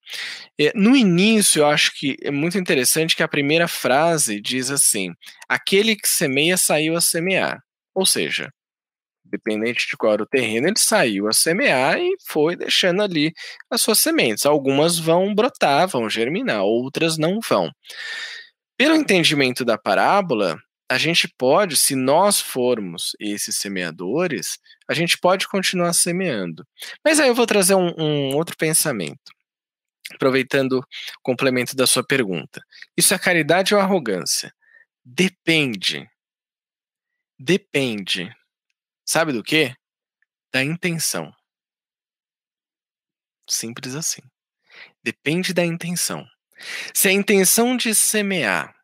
É, 0.59 0.71
no 0.75 0.95
início, 0.95 1.61
eu 1.61 1.67
acho 1.67 1.91
que 1.95 2.17
é 2.21 2.29
muito 2.29 2.57
interessante 2.57 3.15
que 3.15 3.23
a 3.23 3.27
primeira 3.27 3.67
frase 3.67 4.39
diz 4.39 4.69
assim: 4.69 5.11
aquele 5.49 5.95
que 5.95 6.07
semeia 6.07 6.55
saiu 6.55 6.95
a 6.95 7.01
semear. 7.01 7.59
Ou 7.95 8.05
seja, 8.05 8.49
dependente 9.23 9.87
de 9.87 9.97
qual 9.97 10.13
era 10.13 10.23
o 10.23 10.27
terreno, 10.27 10.67
ele 10.67 10.77
saiu 10.77 11.27
a 11.27 11.33
semear 11.33 11.97
e 11.97 12.15
foi 12.27 12.55
deixando 12.55 13.01
ali 13.01 13.31
as 13.69 13.81
suas 13.81 13.99
sementes. 13.99 14.45
Algumas 14.45 14.99
vão 14.99 15.33
brotar, 15.33 15.87
vão 15.87 16.09
germinar, 16.09 16.63
outras 16.63 17.17
não 17.17 17.39
vão. 17.39 17.71
Pelo 18.77 18.95
entendimento 18.95 19.63
da 19.63 19.77
parábola, 19.77 20.57
a 20.89 20.97
gente 20.97 21.27
pode, 21.37 21.77
se 21.77 21.95
nós 21.95 22.41
formos 22.41 23.11
esses 23.19 23.55
semeadores, 23.57 24.57
a 24.89 24.93
gente 24.93 25.17
pode 25.17 25.47
continuar 25.47 25.93
semeando. 25.93 26.65
Mas 27.05 27.19
aí 27.19 27.29
eu 27.29 27.35
vou 27.35 27.45
trazer 27.45 27.75
um, 27.75 27.93
um 27.97 28.35
outro 28.35 28.57
pensamento, 28.57 29.31
aproveitando 30.13 30.79
o 30.79 30.83
complemento 31.23 31.75
da 31.77 31.87
sua 31.87 32.03
pergunta. 32.05 32.61
Isso 32.97 33.13
é 33.13 33.19
caridade 33.19 33.73
ou 33.73 33.79
arrogância? 33.79 34.51
Depende. 35.05 36.10
Depende. 37.43 38.31
Sabe 39.03 39.33
do 39.33 39.41
quê? 39.41 39.73
Da 40.53 40.63
intenção. 40.63 41.33
Simples 43.49 43.95
assim. 43.95 44.21
Depende 45.03 45.51
da 45.51 45.65
intenção. 45.65 46.23
Se 46.93 47.07
a 47.07 47.11
intenção 47.11 47.75
de 47.75 47.95
semear 47.95 48.75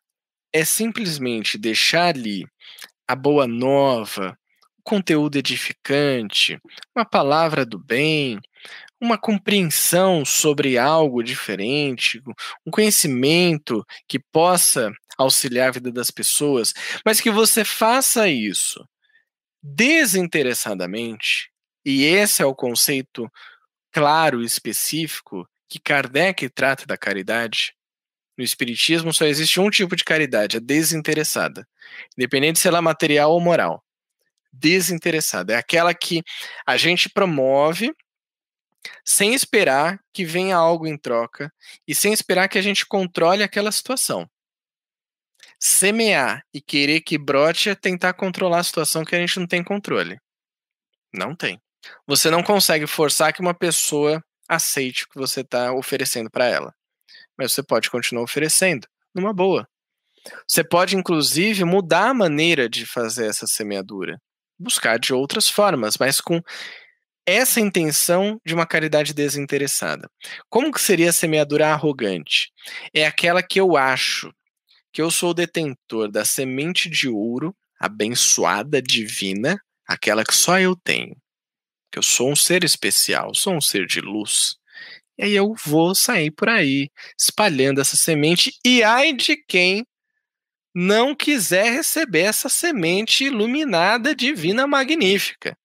é 0.51 0.65
simplesmente 0.65 1.55
deixar 1.55 2.15
ali 2.15 2.47
a 3.07 3.15
boa 3.15 3.45
nova, 3.45 4.35
o 4.79 4.81
conteúdo 4.81 5.37
edificante, 5.37 6.59
uma 6.95 7.05
palavra 7.05 7.63
do 7.63 7.77
bem, 7.77 8.39
uma 8.99 9.19
compreensão 9.19 10.25
sobre 10.25 10.79
algo 10.79 11.21
diferente, 11.21 12.19
um 12.65 12.71
conhecimento 12.71 13.85
que 14.07 14.17
possa 14.17 14.91
auxiliar 15.17 15.69
a 15.69 15.71
vida 15.71 15.91
das 15.91 16.11
pessoas, 16.11 16.73
mas 17.05 17.19
que 17.19 17.31
você 17.31 17.65
faça 17.65 18.27
isso 18.27 18.87
desinteressadamente, 19.61 21.51
e 21.83 22.03
esse 22.05 22.41
é 22.41 22.45
o 22.45 22.55
conceito 22.55 23.29
claro 23.91 24.41
e 24.41 24.45
específico 24.45 25.47
que 25.67 25.79
Kardec 25.79 26.49
trata 26.49 26.85
da 26.85 26.97
caridade, 26.97 27.73
no 28.37 28.43
Espiritismo 28.43 29.11
só 29.11 29.25
existe 29.25 29.59
um 29.59 29.69
tipo 29.69 29.95
de 29.95 30.03
caridade, 30.03 30.57
a 30.57 30.59
desinteressada. 30.59 31.67
Independente 32.15 32.59
se 32.59 32.67
ela 32.67 32.77
é 32.77 32.81
material 32.81 33.31
ou 33.31 33.41
moral. 33.41 33.83
Desinteressada. 34.53 35.53
É 35.53 35.57
aquela 35.57 35.93
que 35.93 36.21
a 36.65 36.77
gente 36.77 37.09
promove 37.09 37.91
sem 39.03 39.33
esperar 39.33 39.99
que 40.13 40.23
venha 40.23 40.55
algo 40.55 40.85
em 40.85 40.97
troca 40.97 41.51
e 41.87 41.95
sem 41.95 42.13
esperar 42.13 42.47
que 42.47 42.57
a 42.57 42.61
gente 42.61 42.85
controle 42.85 43.43
aquela 43.43 43.71
situação. 43.71 44.29
Semear 45.59 46.43
e 46.53 46.61
querer 46.61 47.01
que 47.01 47.17
brote 47.17 47.69
é 47.69 47.75
tentar 47.75 48.13
controlar 48.13 48.59
a 48.59 48.63
situação 48.63 49.03
que 49.03 49.15
a 49.15 49.19
gente 49.19 49.39
não 49.39 49.47
tem 49.47 49.63
controle. 49.63 50.17
Não 51.13 51.35
tem. 51.35 51.59
Você 52.05 52.29
não 52.29 52.43
consegue 52.43 52.85
forçar 52.85 53.33
que 53.33 53.41
uma 53.41 53.53
pessoa 53.53 54.21
aceite 54.47 55.03
o 55.03 55.09
que 55.09 55.19
você 55.19 55.41
está 55.41 55.73
oferecendo 55.73 56.29
para 56.29 56.45
ela 56.45 56.73
mas 57.37 57.53
você 57.53 57.61
pode 57.61 57.89
continuar 57.89 58.23
oferecendo 58.23 58.87
numa 59.13 59.31
boa. 59.31 59.67
Você 60.47 60.63
pode, 60.63 60.95
inclusive, 60.97 61.63
mudar 61.63 62.09
a 62.09 62.13
maneira 62.13 62.67
de 62.67 62.85
fazer 62.85 63.27
essa 63.27 63.45
semeadura, 63.45 64.19
buscar 64.59 64.97
de 64.97 65.13
outras 65.13 65.47
formas, 65.47 65.95
mas 65.97 66.19
com 66.19 66.41
essa 67.25 67.59
intenção 67.59 68.39
de 68.45 68.53
uma 68.53 68.65
caridade 68.65 69.13
desinteressada. 69.13 70.09
Como 70.49 70.71
que 70.71 70.81
seria 70.81 71.09
a 71.09 71.13
semeadura 71.13 71.67
arrogante? 71.67 72.51
É 72.93 73.05
aquela 73.05 73.43
que 73.43 73.59
eu 73.59 73.77
acho 73.77 74.31
que 74.97 75.01
eu 75.03 75.11
sou 75.11 75.29
o 75.29 75.33
detentor 75.35 76.09
da 76.09 76.25
semente 76.25 76.89
de 76.89 77.07
ouro 77.07 77.55
abençoada, 77.79 78.81
divina, 78.81 79.61
aquela 79.87 80.23
que 80.23 80.33
só 80.33 80.59
eu 80.59 80.75
tenho. 80.75 81.15
Que 81.91 81.99
eu 81.99 82.01
sou 82.01 82.31
um 82.31 82.35
ser 82.35 82.63
especial, 82.63 83.35
sou 83.35 83.53
um 83.53 83.61
ser 83.61 83.85
de 83.85 84.01
luz. 84.01 84.55
E 85.15 85.25
aí 85.25 85.33
eu 85.35 85.53
vou 85.63 85.93
sair 85.93 86.31
por 86.31 86.49
aí 86.49 86.89
espalhando 87.15 87.79
essa 87.79 87.95
semente. 87.95 88.51
E 88.65 88.81
ai 88.81 89.13
de 89.13 89.37
quem 89.47 89.85
não 90.73 91.13
quiser 91.13 91.71
receber 91.73 92.21
essa 92.21 92.49
semente 92.49 93.23
iluminada, 93.23 94.15
divina, 94.15 94.65
magnífica. 94.65 95.55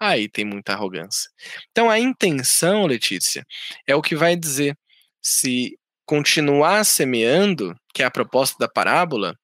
Aí 0.00 0.26
tem 0.26 0.46
muita 0.46 0.72
arrogância. 0.72 1.30
Então 1.70 1.90
a 1.90 1.98
intenção, 1.98 2.86
Letícia, 2.86 3.44
é 3.86 3.94
o 3.94 4.00
que 4.00 4.16
vai 4.16 4.34
dizer 4.34 4.74
se 5.20 5.78
continuar 6.06 6.84
semeando, 6.84 7.74
que 7.92 8.02
é 8.02 8.06
a 8.06 8.10
proposta 8.10 8.56
da 8.58 8.68
parábola, 8.68 9.38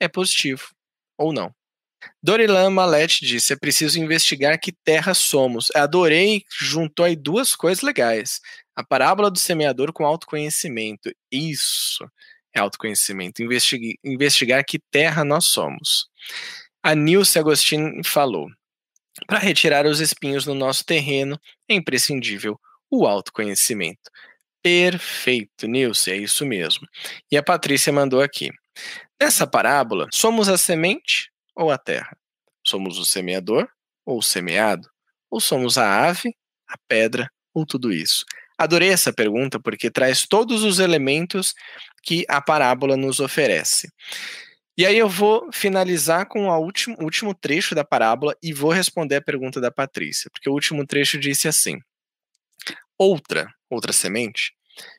é 0.00 0.08
positivo 0.08 0.68
ou 1.18 1.32
não. 1.32 1.54
Dorilan 2.22 2.70
Malete 2.70 3.24
disse: 3.24 3.52
é 3.52 3.56
preciso 3.56 3.98
investigar 3.98 4.58
que 4.58 4.72
terra 4.72 5.14
somos. 5.14 5.70
Adorei, 5.74 6.44
juntou 6.60 7.04
aí 7.04 7.16
duas 7.16 7.54
coisas 7.54 7.82
legais. 7.82 8.40
A 8.74 8.84
parábola 8.84 9.30
do 9.30 9.38
semeador 9.38 9.92
com 9.92 10.04
autoconhecimento. 10.04 11.12
Isso 11.30 12.04
é 12.54 12.60
autoconhecimento. 12.60 13.42
Investigue, 13.42 13.98
investigar 14.02 14.64
que 14.64 14.80
terra 14.90 15.24
nós 15.24 15.46
somos. 15.46 16.08
A 16.82 16.94
Nilce 16.94 17.38
Agostinho 17.38 18.02
falou: 18.04 18.48
para 19.26 19.38
retirar 19.38 19.86
os 19.86 20.00
espinhos 20.00 20.46
no 20.46 20.54
nosso 20.54 20.84
terreno, 20.84 21.38
é 21.68 21.74
imprescindível 21.74 22.58
o 22.90 23.06
autoconhecimento. 23.06 24.10
Perfeito, 24.62 25.66
Nilce, 25.66 26.10
é 26.12 26.16
isso 26.16 26.46
mesmo. 26.46 26.86
E 27.30 27.36
a 27.36 27.42
Patrícia 27.42 27.92
mandou 27.92 28.22
aqui. 28.22 28.50
Nessa 29.20 29.46
parábola, 29.46 30.08
somos 30.12 30.48
a 30.48 30.56
semente 30.56 31.30
ou 31.54 31.70
a 31.70 31.78
terra? 31.78 32.16
Somos 32.64 32.98
o 32.98 33.04
semeador 33.04 33.68
ou 34.06 34.18
o 34.18 34.22
semeado? 34.22 34.88
Ou 35.30 35.40
somos 35.40 35.78
a 35.78 36.06
ave, 36.06 36.34
a 36.68 36.76
pedra 36.88 37.28
ou 37.52 37.66
tudo 37.66 37.92
isso? 37.92 38.24
Adorei 38.56 38.90
essa 38.90 39.12
pergunta 39.12 39.58
porque 39.58 39.90
traz 39.90 40.26
todos 40.26 40.62
os 40.62 40.78
elementos 40.78 41.54
que 42.02 42.24
a 42.28 42.40
parábola 42.40 42.96
nos 42.96 43.18
oferece. 43.18 43.88
E 44.76 44.86
aí 44.86 44.96
eu 44.96 45.08
vou 45.08 45.50
finalizar 45.52 46.26
com 46.26 46.48
o 46.48 46.58
último, 46.58 46.96
último 47.00 47.34
trecho 47.34 47.74
da 47.74 47.84
parábola 47.84 48.34
e 48.42 48.52
vou 48.52 48.70
responder 48.70 49.16
a 49.16 49.22
pergunta 49.22 49.60
da 49.60 49.70
Patrícia, 49.70 50.30
porque 50.32 50.48
o 50.48 50.52
último 50.52 50.86
trecho 50.86 51.18
disse 51.18 51.46
assim: 51.46 51.78
Outra, 52.98 53.52
outra 53.74 53.92
semente, 53.92 54.52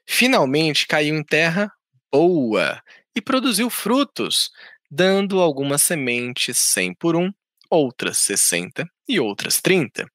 finalmente 0.05 0.87
caiu 0.87 1.15
em 1.15 1.23
terra 1.23 1.71
boa 2.11 2.81
e 3.15 3.21
produziu 3.21 3.69
frutos, 3.69 4.51
dando 4.89 5.39
algumas 5.39 5.81
sementes 5.81 6.57
100 6.57 6.95
por 6.95 7.15
um, 7.15 7.31
outras 7.69 8.17
60 8.17 8.87
e 9.07 9.19
outras 9.19 9.61
30. 9.61 10.07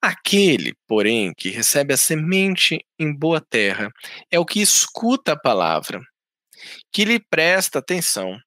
Aquele, 0.00 0.74
porém, 0.86 1.32
que 1.34 1.50
recebe 1.50 1.92
a 1.92 1.96
semente 1.96 2.84
em 2.98 3.12
boa 3.12 3.40
terra 3.40 3.92
é 4.30 4.38
o 4.38 4.46
que 4.46 4.60
escuta 4.60 5.32
a 5.32 5.38
palavra, 5.38 6.00
que 6.92 7.04
lhe 7.04 7.20
presta 7.20 7.80
atenção, 7.80 8.38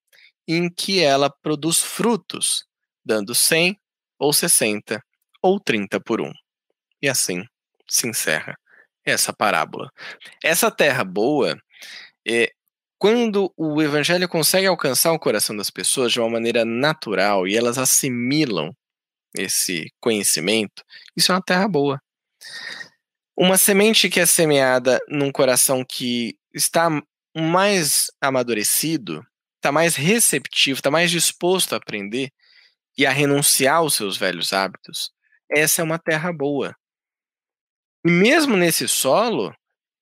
em 0.47 0.69
que 0.69 1.01
ela 1.01 1.29
produz 1.29 1.79
frutos, 1.79 2.65
dando 3.05 3.35
cem 3.35 3.77
ou 4.17 4.33
sessenta 4.33 5.03
ou 5.41 5.59
30 5.59 5.99
por 5.99 6.21
1. 6.21 6.31
E 7.01 7.09
assim 7.09 7.43
se 7.87 8.07
encerra 8.07 8.57
essa 9.05 9.33
parábola. 9.33 9.91
Essa 10.43 10.71
terra 10.71 11.03
boa 11.03 11.57
é 12.27 12.51
quando 12.97 13.51
o 13.57 13.81
evangelho 13.81 14.29
consegue 14.29 14.67
alcançar 14.67 15.11
o 15.11 15.19
coração 15.19 15.55
das 15.55 15.71
pessoas 15.71 16.11
de 16.11 16.19
uma 16.19 16.29
maneira 16.29 16.63
natural 16.63 17.47
e 17.47 17.57
elas 17.57 17.79
assimilam 17.79 18.71
esse 19.35 19.91
conhecimento, 19.99 20.83
isso 21.15 21.31
é 21.31 21.35
uma 21.35 21.41
terra 21.41 21.67
boa. 21.67 21.99
Uma 23.35 23.57
semente 23.57 24.09
que 24.09 24.19
é 24.19 24.25
semeada 24.25 24.99
num 25.07 25.31
coração 25.31 25.83
que 25.83 26.37
está 26.53 26.89
mais 27.35 28.07
amadurecido, 28.21 29.25
está 29.55 29.71
mais 29.71 29.95
receptivo, 29.95 30.77
está 30.77 30.91
mais 30.91 31.09
disposto 31.09 31.73
a 31.73 31.77
aprender 31.77 32.29
e 32.97 33.05
a 33.05 33.11
renunciar 33.11 33.77
aos 33.77 33.95
seus 33.95 34.17
velhos 34.17 34.53
hábitos, 34.53 35.11
essa 35.49 35.81
é 35.81 35.83
uma 35.83 35.99
terra 35.99 36.31
boa. 36.31 36.75
E 38.05 38.09
mesmo 38.09 38.57
nesse 38.57 38.87
solo, 38.87 39.53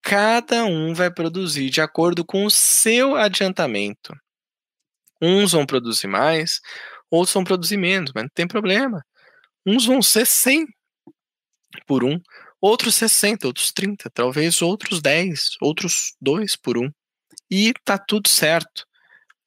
cada 0.01 0.65
um 0.65 0.93
vai 0.93 1.11
produzir 1.11 1.69
de 1.69 1.81
acordo 1.81 2.23
com 2.23 2.45
o 2.45 2.51
seu 2.51 3.15
adiantamento. 3.15 4.13
Uns 5.21 5.51
vão 5.51 5.65
produzir 5.65 6.07
mais, 6.07 6.61
outros 7.11 7.33
vão 7.33 7.43
produzir 7.43 7.77
menos, 7.77 8.11
mas 8.13 8.23
não 8.23 8.29
tem 8.33 8.47
problema. 8.47 9.03
Uns 9.65 9.85
vão 9.85 10.01
ser 10.01 10.25
100 10.25 10.65
por 11.85 12.03
um, 12.03 12.19
outros 12.61 12.95
60, 12.95 13.47
outros 13.47 13.71
30, 13.71 14.09
talvez 14.11 14.61
outros 14.61 15.01
10, 15.01 15.57
outros 15.61 16.15
2 16.21 16.55
por 16.55 16.77
um. 16.77 16.89
E 17.51 17.73
tá 17.83 17.97
tudo 17.97 18.29
certo. 18.29 18.85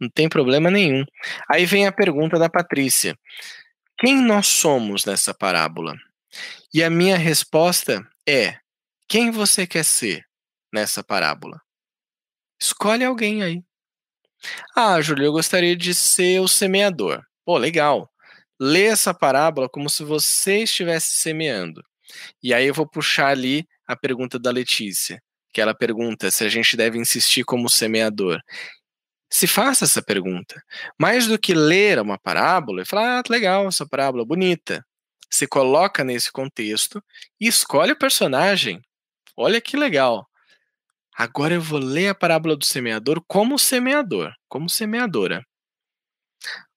Não 0.00 0.10
tem 0.10 0.28
problema 0.28 0.70
nenhum. 0.70 1.04
Aí 1.50 1.64
vem 1.64 1.86
a 1.86 1.92
pergunta 1.92 2.38
da 2.38 2.50
Patrícia: 2.50 3.16
Quem 3.98 4.20
nós 4.20 4.48
somos 4.48 5.04
nessa 5.04 5.32
parábola? 5.32 5.94
E 6.72 6.82
a 6.82 6.90
minha 6.90 7.16
resposta 7.16 8.06
é: 8.28 8.58
Quem 9.08 9.30
você 9.30 9.66
quer 9.66 9.84
ser 9.84 10.24
nessa 10.72 11.02
parábola? 11.02 11.60
Escolhe 12.60 13.04
alguém 13.04 13.42
aí. 13.42 13.62
Ah, 14.76 15.00
Júlio, 15.00 15.26
eu 15.26 15.32
gostaria 15.32 15.76
de 15.76 15.94
ser 15.94 16.40
o 16.40 16.48
semeador. 16.48 17.22
Pô, 17.44 17.58
legal. 17.58 18.10
Lê 18.60 18.84
essa 18.84 19.12
parábola 19.12 19.68
como 19.68 19.88
se 19.90 20.04
você 20.04 20.62
estivesse 20.62 21.16
semeando. 21.16 21.82
E 22.42 22.52
aí 22.54 22.66
eu 22.66 22.74
vou 22.74 22.88
puxar 22.88 23.28
ali 23.28 23.66
a 23.86 23.96
pergunta 23.96 24.38
da 24.38 24.50
Letícia, 24.50 25.20
que 25.52 25.60
ela 25.60 25.74
pergunta 25.74 26.30
se 26.30 26.44
a 26.44 26.48
gente 26.48 26.76
deve 26.76 26.98
insistir 26.98 27.44
como 27.44 27.68
semeador. 27.68 28.40
Se 29.30 29.46
faça 29.46 29.84
essa 29.84 30.02
pergunta. 30.02 30.62
Mais 31.00 31.26
do 31.26 31.38
que 31.38 31.54
ler 31.54 31.98
uma 31.98 32.18
parábola 32.18 32.82
e 32.82 32.86
falar, 32.86 33.20
ah, 33.20 33.22
legal, 33.30 33.66
essa 33.66 33.86
parábola 33.86 34.24
bonita. 34.24 34.84
Se 35.32 35.46
coloca 35.46 36.04
nesse 36.04 36.30
contexto 36.30 37.02
e 37.40 37.48
escolhe 37.48 37.92
o 37.92 37.98
personagem. 37.98 38.82
Olha 39.34 39.62
que 39.62 39.78
legal. 39.78 40.28
Agora 41.16 41.54
eu 41.54 41.60
vou 41.60 41.78
ler 41.78 42.08
a 42.08 42.14
parábola 42.14 42.54
do 42.54 42.66
semeador 42.66 43.22
como 43.26 43.58
semeador, 43.58 44.30
como 44.46 44.68
semeadora. 44.68 45.42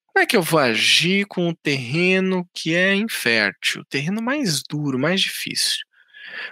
Como 0.08 0.24
é 0.24 0.26
que 0.26 0.38
eu 0.38 0.42
vou 0.42 0.60
agir 0.62 1.26
com 1.26 1.50
o 1.50 1.56
terreno 1.56 2.48
que 2.54 2.74
é 2.74 2.96
infértil, 2.96 3.82
o 3.82 3.86
terreno 3.86 4.22
mais 4.22 4.64
duro, 4.64 4.98
mais 4.98 5.20
difícil? 5.20 5.80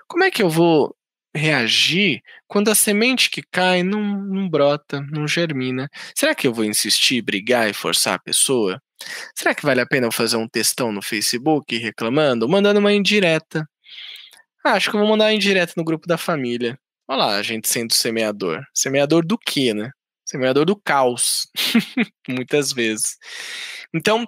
Como 0.08 0.26
é 0.26 0.32
que 0.32 0.44
eu 0.44 0.50
vou 0.50 0.96
reagir 1.36 2.22
quando 2.48 2.70
a 2.70 2.76
semente 2.76 3.30
que 3.30 3.42
cai 3.42 3.82
não, 3.82 4.02
não 4.02 4.50
brota, 4.50 5.02
não 5.10 5.26
germina? 5.28 5.90
Será 6.16 6.36
que 6.36 6.46
eu 6.48 6.54
vou 6.54 6.66
insistir, 6.66 7.22
brigar 7.22 7.70
e 7.70 7.74
forçar 7.74 8.16
a 8.16 8.20
pessoa? 8.20 8.82
Será 9.36 9.54
que 9.54 9.66
vale 9.66 9.82
a 9.82 9.86
pena 9.86 10.08
eu 10.08 10.12
fazer 10.12 10.38
um 10.38 10.48
textão 10.48 10.92
no 10.92 11.02
Facebook 11.02 11.78
reclamando, 11.78 12.48
mandando 12.48 12.80
uma 12.80 12.94
indireta? 12.94 13.68
Ah, 14.64 14.74
acho 14.74 14.90
que 14.90 14.96
eu 14.96 15.00
vou 15.00 15.10
mandar 15.10 15.26
uma 15.26 15.34
indireta 15.34 15.74
no 15.76 15.84
grupo 15.84 16.08
da 16.08 16.18
família. 16.18 16.80
Olha 17.08 17.18
lá, 17.18 17.36
a 17.36 17.44
gente 17.44 17.68
sendo 17.68 17.94
semeador. 17.94 18.64
Semeador 18.74 19.26
do 19.26 19.38
quê, 19.38 19.74
né? 19.74 19.92
Semeador 20.26 20.66
do 20.66 20.76
caos, 20.76 21.48
muitas 22.28 22.72
vezes. 22.72 23.18
Então, 23.94 24.26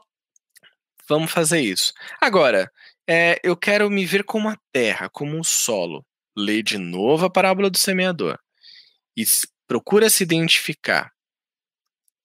vamos 1.07 1.31
fazer 1.31 1.61
isso. 1.61 1.93
Agora, 2.19 2.69
é, 3.07 3.39
eu 3.43 3.55
quero 3.55 3.89
me 3.89 4.05
ver 4.05 4.23
como 4.23 4.49
a 4.49 4.57
terra, 4.73 5.09
como 5.09 5.37
um 5.37 5.43
solo. 5.43 6.05
Lê 6.37 6.61
de 6.61 6.77
novo 6.77 7.25
a 7.25 7.29
parábola 7.29 7.69
do 7.69 7.77
semeador. 7.77 8.37
E 9.15 9.23
procura 9.67 10.09
se 10.09 10.23
identificar. 10.23 11.14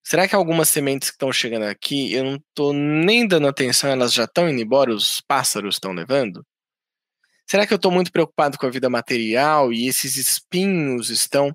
Será 0.03 0.27
que 0.27 0.35
algumas 0.35 0.69
sementes 0.69 1.11
que 1.11 1.15
estão 1.15 1.33
chegando 1.33 1.65
aqui, 1.65 2.13
eu 2.13 2.25
não 2.25 2.37
estou 2.37 2.73
nem 2.73 3.27
dando 3.27 3.47
atenção, 3.47 3.91
elas 3.91 4.13
já 4.13 4.25
estão 4.25 4.49
indo 4.49 4.61
embora, 4.61 4.93
os 4.93 5.21
pássaros 5.21 5.77
estão 5.77 5.93
levando? 5.93 6.45
Será 7.47 7.67
que 7.67 7.73
eu 7.73 7.77
estou 7.77 7.91
muito 7.91 8.13
preocupado 8.13 8.57
com 8.57 8.67
a 8.67 8.71
vida 8.71 8.89
material 8.89 9.73
e 9.73 9.89
esses 9.89 10.17
espinhos 10.17 11.11
estão 11.11 11.55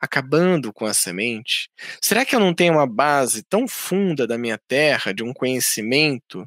acabando 0.00 0.72
com 0.72 0.84
a 0.84 0.92
semente? 0.92 1.70
Será 2.02 2.24
que 2.24 2.34
eu 2.34 2.40
não 2.40 2.54
tenho 2.54 2.74
uma 2.74 2.86
base 2.86 3.42
tão 3.44 3.68
funda 3.68 4.26
da 4.26 4.36
minha 4.36 4.58
terra, 4.68 5.14
de 5.14 5.22
um 5.22 5.32
conhecimento, 5.32 6.44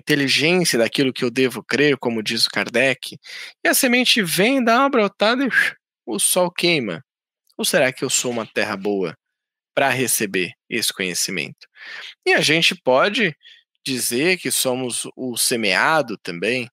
inteligência 0.00 0.78
daquilo 0.78 1.12
que 1.12 1.24
eu 1.24 1.30
devo 1.30 1.62
crer, 1.62 1.96
como 1.98 2.22
diz 2.22 2.46
o 2.46 2.50
Kardec, 2.50 3.18
e 3.64 3.68
a 3.68 3.74
semente 3.74 4.22
vem, 4.22 4.62
dá 4.62 4.80
uma 4.80 4.90
brotada 4.90 5.44
e 5.44 5.48
o 6.06 6.18
sol 6.18 6.50
queima? 6.50 7.04
Ou 7.56 7.64
será 7.64 7.92
que 7.92 8.04
eu 8.04 8.10
sou 8.10 8.32
uma 8.32 8.46
terra 8.46 8.76
boa 8.76 9.16
para 9.74 9.88
receber 9.90 10.52
esse 10.68 10.92
conhecimento? 10.92 11.66
E 12.24 12.32
a 12.32 12.40
gente 12.40 12.74
pode 12.74 13.36
dizer 13.84 14.38
que 14.38 14.50
somos 14.50 15.06
o 15.16 15.36
semeado 15.36 16.16
também, 16.18 16.70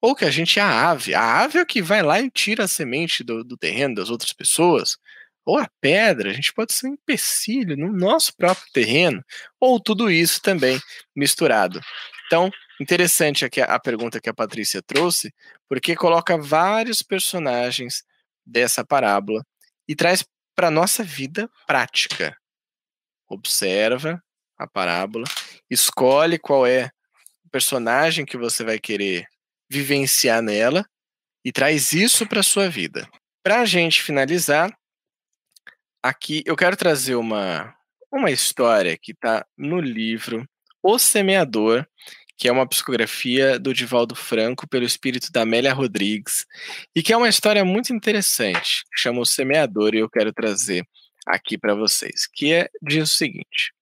ou 0.00 0.14
que 0.14 0.24
a 0.24 0.30
gente 0.30 0.58
é 0.58 0.62
a 0.62 0.90
ave. 0.90 1.14
A 1.14 1.42
ave 1.42 1.58
é 1.58 1.62
o 1.62 1.66
que 1.66 1.82
vai 1.82 2.02
lá 2.02 2.20
e 2.20 2.30
tira 2.30 2.64
a 2.64 2.68
semente 2.68 3.24
do, 3.24 3.42
do 3.42 3.56
terreno 3.56 3.94
das 3.96 4.10
outras 4.10 4.32
pessoas. 4.32 4.96
Ou 5.44 5.58
a 5.58 5.68
pedra, 5.80 6.30
a 6.30 6.32
gente 6.32 6.52
pode 6.52 6.72
ser 6.74 6.88
um 6.88 6.94
empecilho 6.94 7.76
no 7.76 7.92
nosso 7.92 8.34
próprio 8.36 8.66
terreno. 8.72 9.24
Ou 9.60 9.80
tudo 9.80 10.10
isso 10.10 10.40
também 10.40 10.80
misturado. 11.14 11.80
Então, 12.26 12.50
interessante 12.80 13.44
aqui 13.44 13.60
a 13.60 13.78
pergunta 13.78 14.20
que 14.20 14.28
a 14.28 14.34
Patrícia 14.34 14.82
trouxe, 14.82 15.32
porque 15.68 15.94
coloca 15.94 16.36
vários 16.36 17.02
personagens 17.02 18.02
dessa 18.44 18.84
parábola 18.84 19.44
e 19.88 19.94
traz 19.94 20.24
para 20.56 20.70
nossa 20.70 21.04
vida 21.04 21.50
prática. 21.66 22.36
Observa 23.28 24.22
a 24.58 24.66
parábola, 24.66 25.26
escolhe 25.70 26.38
qual 26.38 26.66
é 26.66 26.90
o 27.44 27.50
personagem 27.50 28.24
que 28.24 28.38
você 28.38 28.64
vai 28.64 28.78
querer 28.78 29.28
vivenciar 29.70 30.40
nela 30.40 30.84
e 31.44 31.52
traz 31.52 31.92
isso 31.92 32.26
para 32.26 32.42
sua 32.42 32.70
vida. 32.70 33.08
Para 33.42 33.60
a 33.60 33.64
gente 33.66 34.02
finalizar, 34.02 34.74
aqui 36.02 36.42
eu 36.46 36.56
quero 36.56 36.76
trazer 36.76 37.16
uma, 37.16 37.76
uma 38.10 38.30
história 38.30 38.96
que 38.96 39.12
está 39.12 39.46
no 39.56 39.78
livro 39.78 40.48
O 40.82 40.98
Semeador, 40.98 41.86
que 42.36 42.48
é 42.48 42.52
uma 42.52 42.68
psicografia 42.68 43.58
do 43.58 43.72
Divaldo 43.72 44.14
Franco 44.14 44.68
pelo 44.68 44.84
espírito 44.84 45.32
da 45.32 45.42
Amélia 45.42 45.72
Rodrigues, 45.72 46.44
e 46.94 47.02
que 47.02 47.12
é 47.12 47.16
uma 47.16 47.28
história 47.28 47.64
muito 47.64 47.92
interessante, 47.92 48.84
que 48.92 49.00
chama 49.00 49.20
O 49.20 49.26
Semeador, 49.26 49.94
e 49.94 49.98
eu 49.98 50.10
quero 50.10 50.32
trazer 50.32 50.84
aqui 51.26 51.56
para 51.58 51.74
vocês, 51.74 52.26
que 52.32 52.52
é, 52.52 52.68
diz 52.82 53.10
o 53.10 53.14
seguinte. 53.14 53.72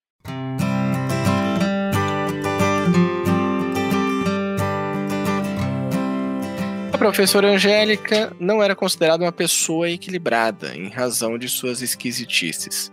Professora 7.04 7.48
Angélica 7.52 8.34
não 8.40 8.62
era 8.62 8.74
considerada 8.74 9.22
uma 9.22 9.30
pessoa 9.30 9.90
equilibrada 9.90 10.74
em 10.74 10.88
razão 10.88 11.36
de 11.36 11.50
suas 11.50 11.82
esquisitices. 11.82 12.90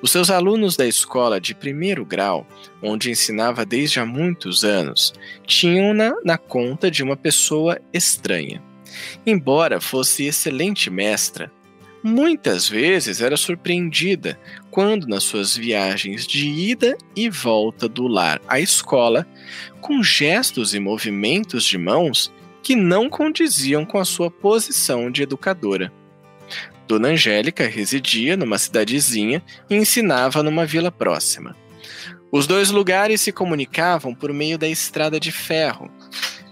Os 0.00 0.12
seus 0.12 0.30
alunos 0.30 0.76
da 0.76 0.86
escola 0.86 1.40
de 1.40 1.56
primeiro 1.56 2.04
grau, 2.04 2.46
onde 2.80 3.10
ensinava 3.10 3.66
desde 3.66 3.98
há 3.98 4.06
muitos 4.06 4.64
anos, 4.64 5.12
tinham-na 5.44 6.14
na 6.24 6.38
conta 6.38 6.88
de 6.88 7.02
uma 7.02 7.16
pessoa 7.16 7.80
estranha. 7.92 8.62
Embora 9.26 9.80
fosse 9.80 10.24
excelente 10.24 10.88
mestra, 10.88 11.50
muitas 12.00 12.68
vezes 12.68 13.20
era 13.20 13.36
surpreendida 13.36 14.38
quando, 14.70 15.08
nas 15.08 15.24
suas 15.24 15.56
viagens 15.56 16.28
de 16.28 16.48
ida 16.48 16.96
e 17.16 17.28
volta 17.28 17.88
do 17.88 18.06
lar 18.06 18.40
à 18.46 18.60
escola, 18.60 19.26
com 19.80 20.00
gestos 20.00 20.74
e 20.74 20.78
movimentos 20.78 21.64
de 21.64 21.76
mãos, 21.76 22.32
que 22.68 22.76
não 22.76 23.08
condiziam 23.08 23.82
com 23.82 23.96
a 23.96 24.04
sua 24.04 24.30
posição 24.30 25.10
de 25.10 25.22
educadora. 25.22 25.90
Dona 26.86 27.08
Angélica 27.08 27.66
residia 27.66 28.36
numa 28.36 28.58
cidadezinha 28.58 29.42
e 29.70 29.74
ensinava 29.74 30.42
numa 30.42 30.66
vila 30.66 30.92
próxima. 30.92 31.56
Os 32.30 32.46
dois 32.46 32.68
lugares 32.68 33.22
se 33.22 33.32
comunicavam 33.32 34.14
por 34.14 34.34
meio 34.34 34.58
da 34.58 34.68
estrada 34.68 35.18
de 35.18 35.32
ferro. 35.32 35.90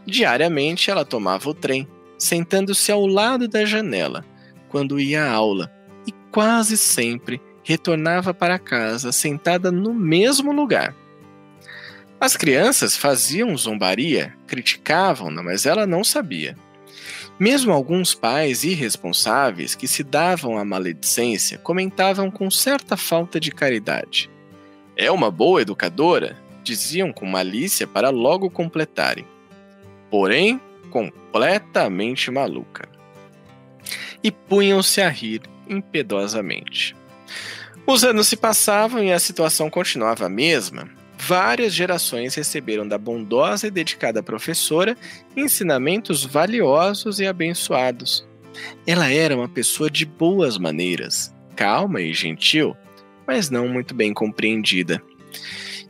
Diariamente 0.06 0.90
ela 0.90 1.04
tomava 1.04 1.50
o 1.50 1.52
trem, 1.52 1.86
sentando-se 2.18 2.90
ao 2.90 3.06
lado 3.06 3.46
da 3.46 3.66
janela, 3.66 4.24
quando 4.70 4.98
ia 4.98 5.22
à 5.22 5.30
aula, 5.30 5.70
e 6.06 6.12
quase 6.32 6.78
sempre 6.78 7.42
retornava 7.62 8.32
para 8.32 8.58
casa 8.58 9.12
sentada 9.12 9.70
no 9.70 9.92
mesmo 9.92 10.50
lugar. 10.50 10.96
As 12.18 12.34
crianças 12.34 12.96
faziam 12.96 13.54
zombaria, 13.56 14.34
criticavam-na, 14.46 15.42
mas 15.42 15.66
ela 15.66 15.86
não 15.86 16.02
sabia. 16.02 16.56
Mesmo 17.38 17.72
alguns 17.72 18.14
pais 18.14 18.64
irresponsáveis 18.64 19.74
que 19.74 19.86
se 19.86 20.02
davam 20.02 20.56
à 20.56 20.64
maledicência 20.64 21.58
comentavam 21.58 22.30
com 22.30 22.50
certa 22.50 22.96
falta 22.96 23.38
de 23.38 23.50
caridade. 23.50 24.30
É 24.96 25.10
uma 25.10 25.30
boa 25.30 25.60
educadora, 25.60 26.38
diziam 26.64 27.12
com 27.12 27.26
malícia 27.26 27.86
para 27.86 28.08
logo 28.08 28.48
completarem. 28.48 29.26
Porém, 30.10 30.58
completamente 30.90 32.30
maluca. 32.30 32.88
E 34.24 34.30
punham-se 34.30 35.02
a 35.02 35.10
rir 35.10 35.42
impiedosamente. 35.68 36.96
Os 37.86 38.02
anos 38.02 38.26
se 38.28 38.36
passavam 38.36 39.04
e 39.04 39.12
a 39.12 39.18
situação 39.18 39.68
continuava 39.68 40.24
a 40.24 40.30
mesma, 40.30 40.88
várias 41.18 41.72
gerações 41.72 42.34
receberam 42.34 42.86
da 42.86 42.98
bondosa 42.98 43.66
e 43.66 43.70
dedicada 43.70 44.22
professora 44.22 44.96
ensinamentos 45.36 46.24
valiosos 46.24 47.20
e 47.20 47.26
abençoados. 47.26 48.26
Ela 48.86 49.10
era 49.10 49.36
uma 49.36 49.48
pessoa 49.48 49.90
de 49.90 50.04
boas 50.06 50.58
maneiras, 50.58 51.34
calma 51.54 52.00
e 52.00 52.12
gentil, 52.12 52.76
mas 53.26 53.50
não 53.50 53.68
muito 53.68 53.94
bem 53.94 54.14
compreendida. 54.14 55.02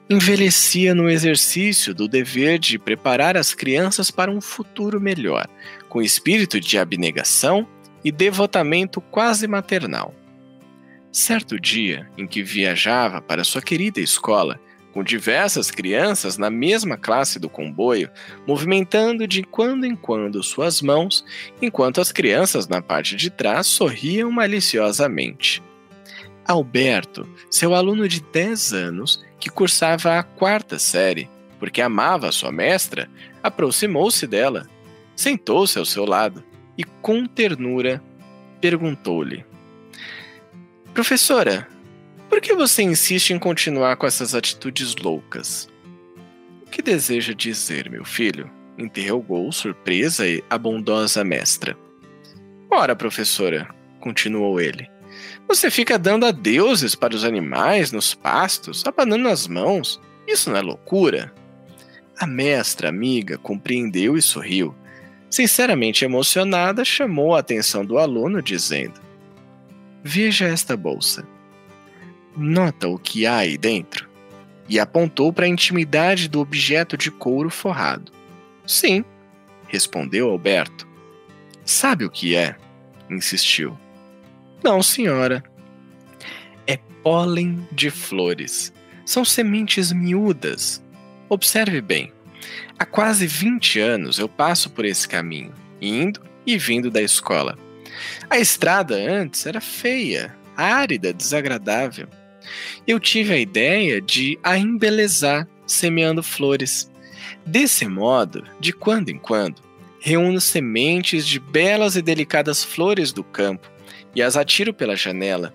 Envelhecia 0.09 0.95
no 0.95 1.11
exercício 1.11 1.93
do 1.93 2.07
dever 2.07 2.59
de 2.59 2.79
preparar 2.79 3.37
as 3.37 3.53
crianças 3.53 4.11
para 4.11 4.31
um 4.31 4.41
futuro 4.41 5.01
melhor, 5.01 5.49
com 5.89 6.01
espírito 6.01 6.61
de 6.61 6.79
abnegação 6.79 7.67
e 8.05 8.13
devotamento 8.13 9.01
quase 9.01 9.49
maternal. 9.49 10.15
Certo 11.11 11.59
dia 11.59 12.09
em 12.17 12.27
que 12.27 12.43
viajava 12.43 13.21
para 13.21 13.43
sua 13.43 13.61
querida 13.61 14.01
escola, 14.01 14.61
com 14.97 15.05
diversas 15.05 15.71
crianças 15.71 16.39
na 16.39 16.49
mesma 16.49 16.97
classe 16.97 17.39
do 17.39 17.51
comboio, 17.51 18.09
movimentando 18.47 19.29
de 19.29 19.43
quando 19.43 19.85
em 19.85 19.95
quando 19.95 20.43
suas 20.43 20.81
mãos, 20.81 21.23
enquanto 21.61 22.01
as 22.01 22.11
crianças 22.11 22.67
na 22.67 22.81
parte 22.81 23.15
de 23.15 23.29
trás 23.29 23.67
sorriam 23.67 24.31
maliciosamente. 24.31 25.63
Alberto, 26.47 27.29
seu 27.51 27.75
aluno 27.75 28.09
de 28.09 28.23
10 28.23 28.73
anos, 28.73 29.23
que 29.39 29.51
cursava 29.51 30.19
a 30.19 30.23
quarta 30.23 30.79
série, 30.79 31.29
porque 31.59 31.83
amava 31.83 32.33
sua 32.33 32.51
mestra, 32.51 33.07
aproximou-se 33.43 34.27
dela, 34.27 34.67
sentou-se 35.15 35.79
ao 35.79 35.85
seu 35.85 36.07
lado 36.07 36.43
e, 36.79 36.85
com 36.85 37.27
ternura, 37.27 38.03
perguntou-lhe: 38.63 39.45
Professora, 40.95 41.69
por 42.29 42.41
que 42.41 42.55
você 42.55 42.83
insiste 42.83 43.31
em 43.31 43.39
continuar 43.39 43.97
com 43.97 44.07
essas 44.07 44.35
atitudes 44.35 44.95
loucas? 44.97 45.69
O 46.67 46.71
que 46.71 46.83
deseja 46.83 47.33
dizer, 47.33 47.91
meu 47.91 48.05
filho? 48.05 48.51
interrogou 48.79 49.51
surpresa 49.53 50.25
a 50.51 50.59
bondosa 50.59 51.25
mestra. 51.25 51.77
Ora, 52.71 52.95
professora, 52.95 53.69
continuou 54.01 54.61
ele, 54.61 54.87
você 55.49 55.71
fica 55.71 55.99
dando 55.99 56.27
adeuses 56.27 56.95
para 56.95 57.15
os 57.15 57.25
animais 57.25 57.93
nos 57.93 58.15
pastos, 58.15 58.85
abanando 58.87 59.29
as 59.29 59.47
mãos. 59.47 60.01
Isso 60.27 60.51
não 60.51 60.57
é 60.57 60.61
loucura? 60.61 61.33
A 62.19 62.27
mestra 62.27 62.89
amiga 62.89 63.39
compreendeu 63.39 64.17
e 64.17 64.23
sorriu. 64.23 64.75
Sinceramente 65.31 66.05
emocionada, 66.05 66.85
chamou 66.85 67.35
a 67.35 67.41
atenção 67.41 67.85
do 67.85 67.99
aluno, 67.99 68.43
dizendo: 68.43 69.01
Veja 70.03 70.47
esta 70.47 70.77
bolsa. 70.77 71.27
Nota 72.37 72.87
o 72.87 72.99
que 72.99 73.25
há 73.25 73.39
aí 73.39 73.57
dentro? 73.57 74.07
E 74.69 74.79
apontou 74.79 75.33
para 75.33 75.47
a 75.47 75.49
intimidade 75.49 76.29
do 76.29 76.41
objeto 76.41 76.97
de 76.97 77.11
couro 77.11 77.49
forrado. 77.49 78.13
Sim, 78.67 79.05
respondeu 79.69 80.29
Alberto. 80.29 80.87
Sabe 81.65 82.05
o 82.05 82.11
que 82.11 82.37
é? 82.37 82.57
insistiu. 83.09 83.79
Não, 84.63 84.83
senhora. 84.83 85.43
É 86.67 86.77
pólen 87.03 87.67
de 87.73 87.89
flores. 87.89 88.73
São 89.05 89.25
sementes 89.25 89.93
miúdas. 89.93 90.85
Observe 91.29 91.81
bem. 91.81 92.13
Há 92.79 92.85
quase 92.85 93.27
20 93.27 93.81
anos 93.81 94.19
eu 94.19 94.29
passo 94.29 94.69
por 94.71 94.85
esse 94.85 95.09
caminho, 95.09 95.55
indo 95.81 96.21
e 96.45 96.59
vindo 96.59 96.91
da 96.91 97.01
escola. 97.01 97.57
A 98.29 98.39
estrada 98.39 98.95
antes 98.95 99.47
era 99.47 99.61
feia, 99.61 100.37
árida, 100.57 101.13
desagradável 101.15 102.09
eu 102.87 102.99
tive 103.01 103.33
a 103.33 103.39
ideia 103.39 104.01
de 104.01 104.39
a 104.43 104.59
embelezar 104.59 105.49
semeando 105.67 106.23
flores. 106.23 106.91
Desse 107.45 107.87
modo, 107.87 108.45
de 108.61 108.73
quando 108.73 109.09
em 109.09 109.19
quando, 109.19 109.61
reúno 110.01 110.41
sementes 110.41 111.27
de 111.27 111.41
belas 111.41 111.97
e 111.97 112.03
delicadas 112.03 112.63
flores 112.63 113.13
do 113.13 113.25
campo 113.25 113.69
e 114.15 114.23
as 114.23 114.37
atiro 114.37 114.73
pela 114.73 114.97
janela. 114.97 115.53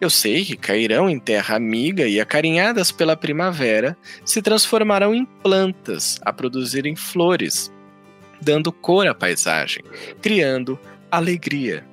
Eu 0.00 0.10
sei 0.10 0.44
que 0.44 0.56
cairão 0.56 1.08
em 1.08 1.18
terra 1.18 1.54
amiga 1.54 2.08
e, 2.08 2.20
acarinhadas 2.20 2.90
pela 2.90 3.16
primavera, 3.16 3.96
se 4.24 4.42
transformarão 4.42 5.14
em 5.14 5.24
plantas 5.24 6.18
a 6.22 6.32
produzirem 6.32 6.96
flores, 6.96 7.72
dando 8.40 8.72
cor 8.72 9.06
à 9.06 9.14
paisagem, 9.14 9.84
criando 10.20 10.78
alegria. 11.10 11.86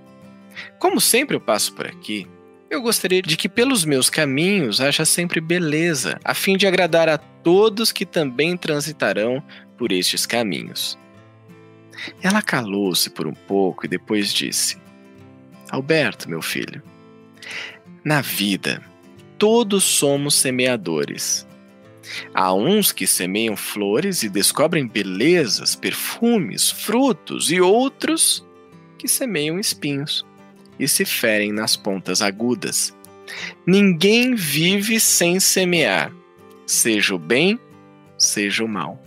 Como 0.79 0.99
sempre 0.99 1.35
eu 1.35 1.41
passo 1.41 1.73
por 1.73 1.85
aqui, 1.85 2.27
eu 2.69 2.81
gostaria 2.81 3.21
de 3.21 3.35
que 3.35 3.49
pelos 3.49 3.83
meus 3.83 4.09
caminhos 4.09 4.79
haja 4.79 5.03
sempre 5.03 5.41
beleza, 5.41 6.19
a 6.23 6.35
fim 6.35 6.55
de 6.55 6.67
agradar 6.67 7.09
a 7.09 7.17
todos 7.17 7.91
que 7.91 8.05
também 8.05 8.55
transitarão 8.55 9.43
por 9.77 9.91
estes 9.91 10.25
caminhos. 10.25 10.97
Ela 12.21 12.41
calou-se 12.41 13.09
por 13.09 13.25
um 13.25 13.33
pouco 13.33 13.85
e 13.85 13.89
depois 13.89 14.31
disse: 14.31 14.77
Alberto, 15.69 16.29
meu 16.29 16.41
filho, 16.41 16.81
na 18.03 18.21
vida, 18.21 18.81
todos 19.37 19.83
somos 19.83 20.35
semeadores. 20.35 21.47
Há 22.33 22.53
uns 22.53 22.91
que 22.91 23.05
semeiam 23.05 23.55
flores 23.55 24.23
e 24.23 24.29
descobrem 24.29 24.87
belezas, 24.87 25.75
perfumes, 25.75 26.71
frutos, 26.71 27.51
e 27.51 27.59
outros 27.59 28.45
que 28.97 29.07
semeiam 29.07 29.59
espinhos 29.59 30.25
e 30.79 30.87
se 30.87 31.05
ferem 31.05 31.51
nas 31.51 31.75
pontas 31.75 32.21
agudas. 32.21 32.95
Ninguém 33.65 34.33
vive 34.33 34.99
sem 34.99 35.39
semear, 35.39 36.11
seja 36.65 37.13
o 37.13 37.19
bem, 37.19 37.59
seja 38.17 38.63
o 38.63 38.67
mal. 38.67 39.01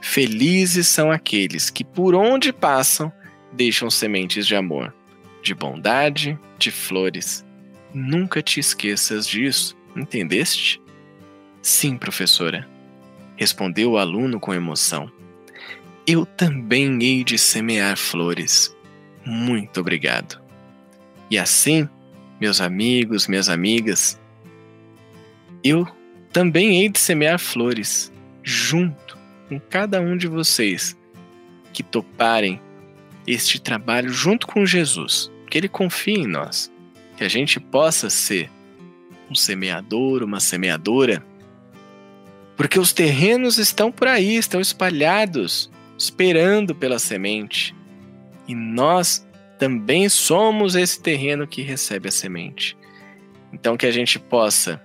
Felizes 0.00 0.88
são 0.88 1.10
aqueles 1.10 1.70
que, 1.70 1.84
por 1.84 2.14
onde 2.14 2.52
passam, 2.52 3.12
deixam 3.52 3.90
sementes 3.90 4.46
de 4.46 4.54
amor, 4.54 4.94
de 5.42 5.54
bondade, 5.54 6.38
de 6.58 6.70
flores. 6.70 7.44
Nunca 7.94 8.42
te 8.42 8.60
esqueças 8.60 9.26
disso, 9.26 9.76
entendeste? 9.96 10.80
Sim, 11.62 11.96
professora, 11.96 12.68
respondeu 13.36 13.92
o 13.92 13.98
aluno 13.98 14.40
com 14.40 14.52
emoção. 14.52 15.10
Eu 16.06 16.24
também 16.24 16.98
hei 17.02 17.22
de 17.22 17.38
semear 17.38 17.96
flores. 17.96 18.74
Muito 19.24 19.80
obrigado. 19.80 20.47
E 21.30 21.38
assim, 21.38 21.88
meus 22.40 22.60
amigos, 22.60 23.26
minhas 23.26 23.48
amigas, 23.48 24.18
eu 25.62 25.86
também 26.32 26.80
hei 26.80 26.88
de 26.88 26.98
semear 26.98 27.38
flores 27.38 28.12
junto 28.42 29.18
com 29.48 29.60
cada 29.60 30.00
um 30.00 30.16
de 30.16 30.26
vocês 30.26 30.96
que 31.72 31.82
toparem 31.82 32.60
este 33.26 33.60
trabalho 33.60 34.08
junto 34.08 34.46
com 34.46 34.64
Jesus, 34.64 35.30
que 35.50 35.58
Ele 35.58 35.68
confie 35.68 36.20
em 36.20 36.26
nós, 36.26 36.72
que 37.16 37.24
a 37.24 37.28
gente 37.28 37.60
possa 37.60 38.08
ser 38.08 38.50
um 39.30 39.34
semeador, 39.34 40.22
uma 40.22 40.40
semeadora, 40.40 41.22
porque 42.56 42.78
os 42.78 42.92
terrenos 42.92 43.58
estão 43.58 43.92
por 43.92 44.08
aí, 44.08 44.36
estão 44.36 44.60
espalhados, 44.60 45.70
esperando 45.98 46.74
pela 46.74 46.98
semente, 46.98 47.74
e 48.46 48.54
nós 48.54 49.27
também 49.58 50.08
somos 50.08 50.76
esse 50.76 51.00
terreno 51.00 51.46
que 51.46 51.62
recebe 51.62 52.08
a 52.08 52.12
semente. 52.12 52.76
Então, 53.52 53.76
que 53.76 53.86
a 53.86 53.90
gente 53.90 54.18
possa, 54.18 54.80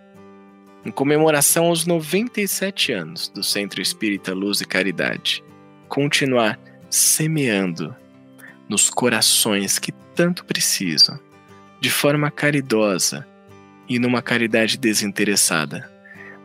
em 0.84 0.91
comemoração 0.91 1.65
aos 1.65 1.86
97 1.86 2.91
anos 2.91 3.30
do 3.30 3.43
Centro 3.43 3.82
Espírita 3.82 4.34
Luz 4.34 4.61
e 4.61 4.65
Caridade, 4.65 5.43
continuar 5.88 6.59
semeando 6.89 7.95
nos 8.67 8.89
corações 8.89 9.78
que 9.78 9.91
tanto 10.15 10.45
precisam, 10.45 11.19
de 11.80 11.89
forma 11.89 12.32
caridosa 12.32 13.28
e 13.88 13.99
numa 13.99 14.21
caridade 14.21 14.78
desinteressada, 14.78 15.91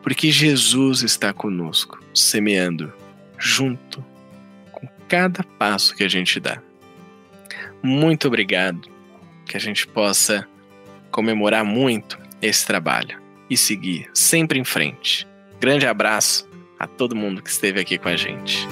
porque 0.03 0.31
Jesus 0.31 1.03
está 1.03 1.33
conosco, 1.33 1.99
semeando 2.15 2.93
junto 3.39 4.05
com 4.73 4.89
cada 5.09 5.45
passo 5.45 5.95
que 5.95 6.03
a 6.03 6.09
gente 6.09 6.41
dá 6.41 6.61
muito 7.83 8.29
obrigado. 8.29 8.89
Que 9.47 9.57
a 9.57 9.61
gente 9.61 9.87
possa 9.87 10.47
comemorar 11.11 11.65
muito 11.65 12.19
esse 12.43 12.67
trabalho 12.67 13.21
e 13.49 13.57
seguir 13.57 14.11
sempre 14.13 14.59
em 14.59 14.65
frente. 14.65 15.27
Grande 15.59 15.87
abraço, 15.87 16.49
a 16.79 16.87
todo 16.87 17.17
mundo 17.17 17.43
que 17.43 17.51
esteve 17.51 17.81
aqui 17.81 17.99
com 17.99 18.09
a 18.09 18.17
gente. 18.17 18.69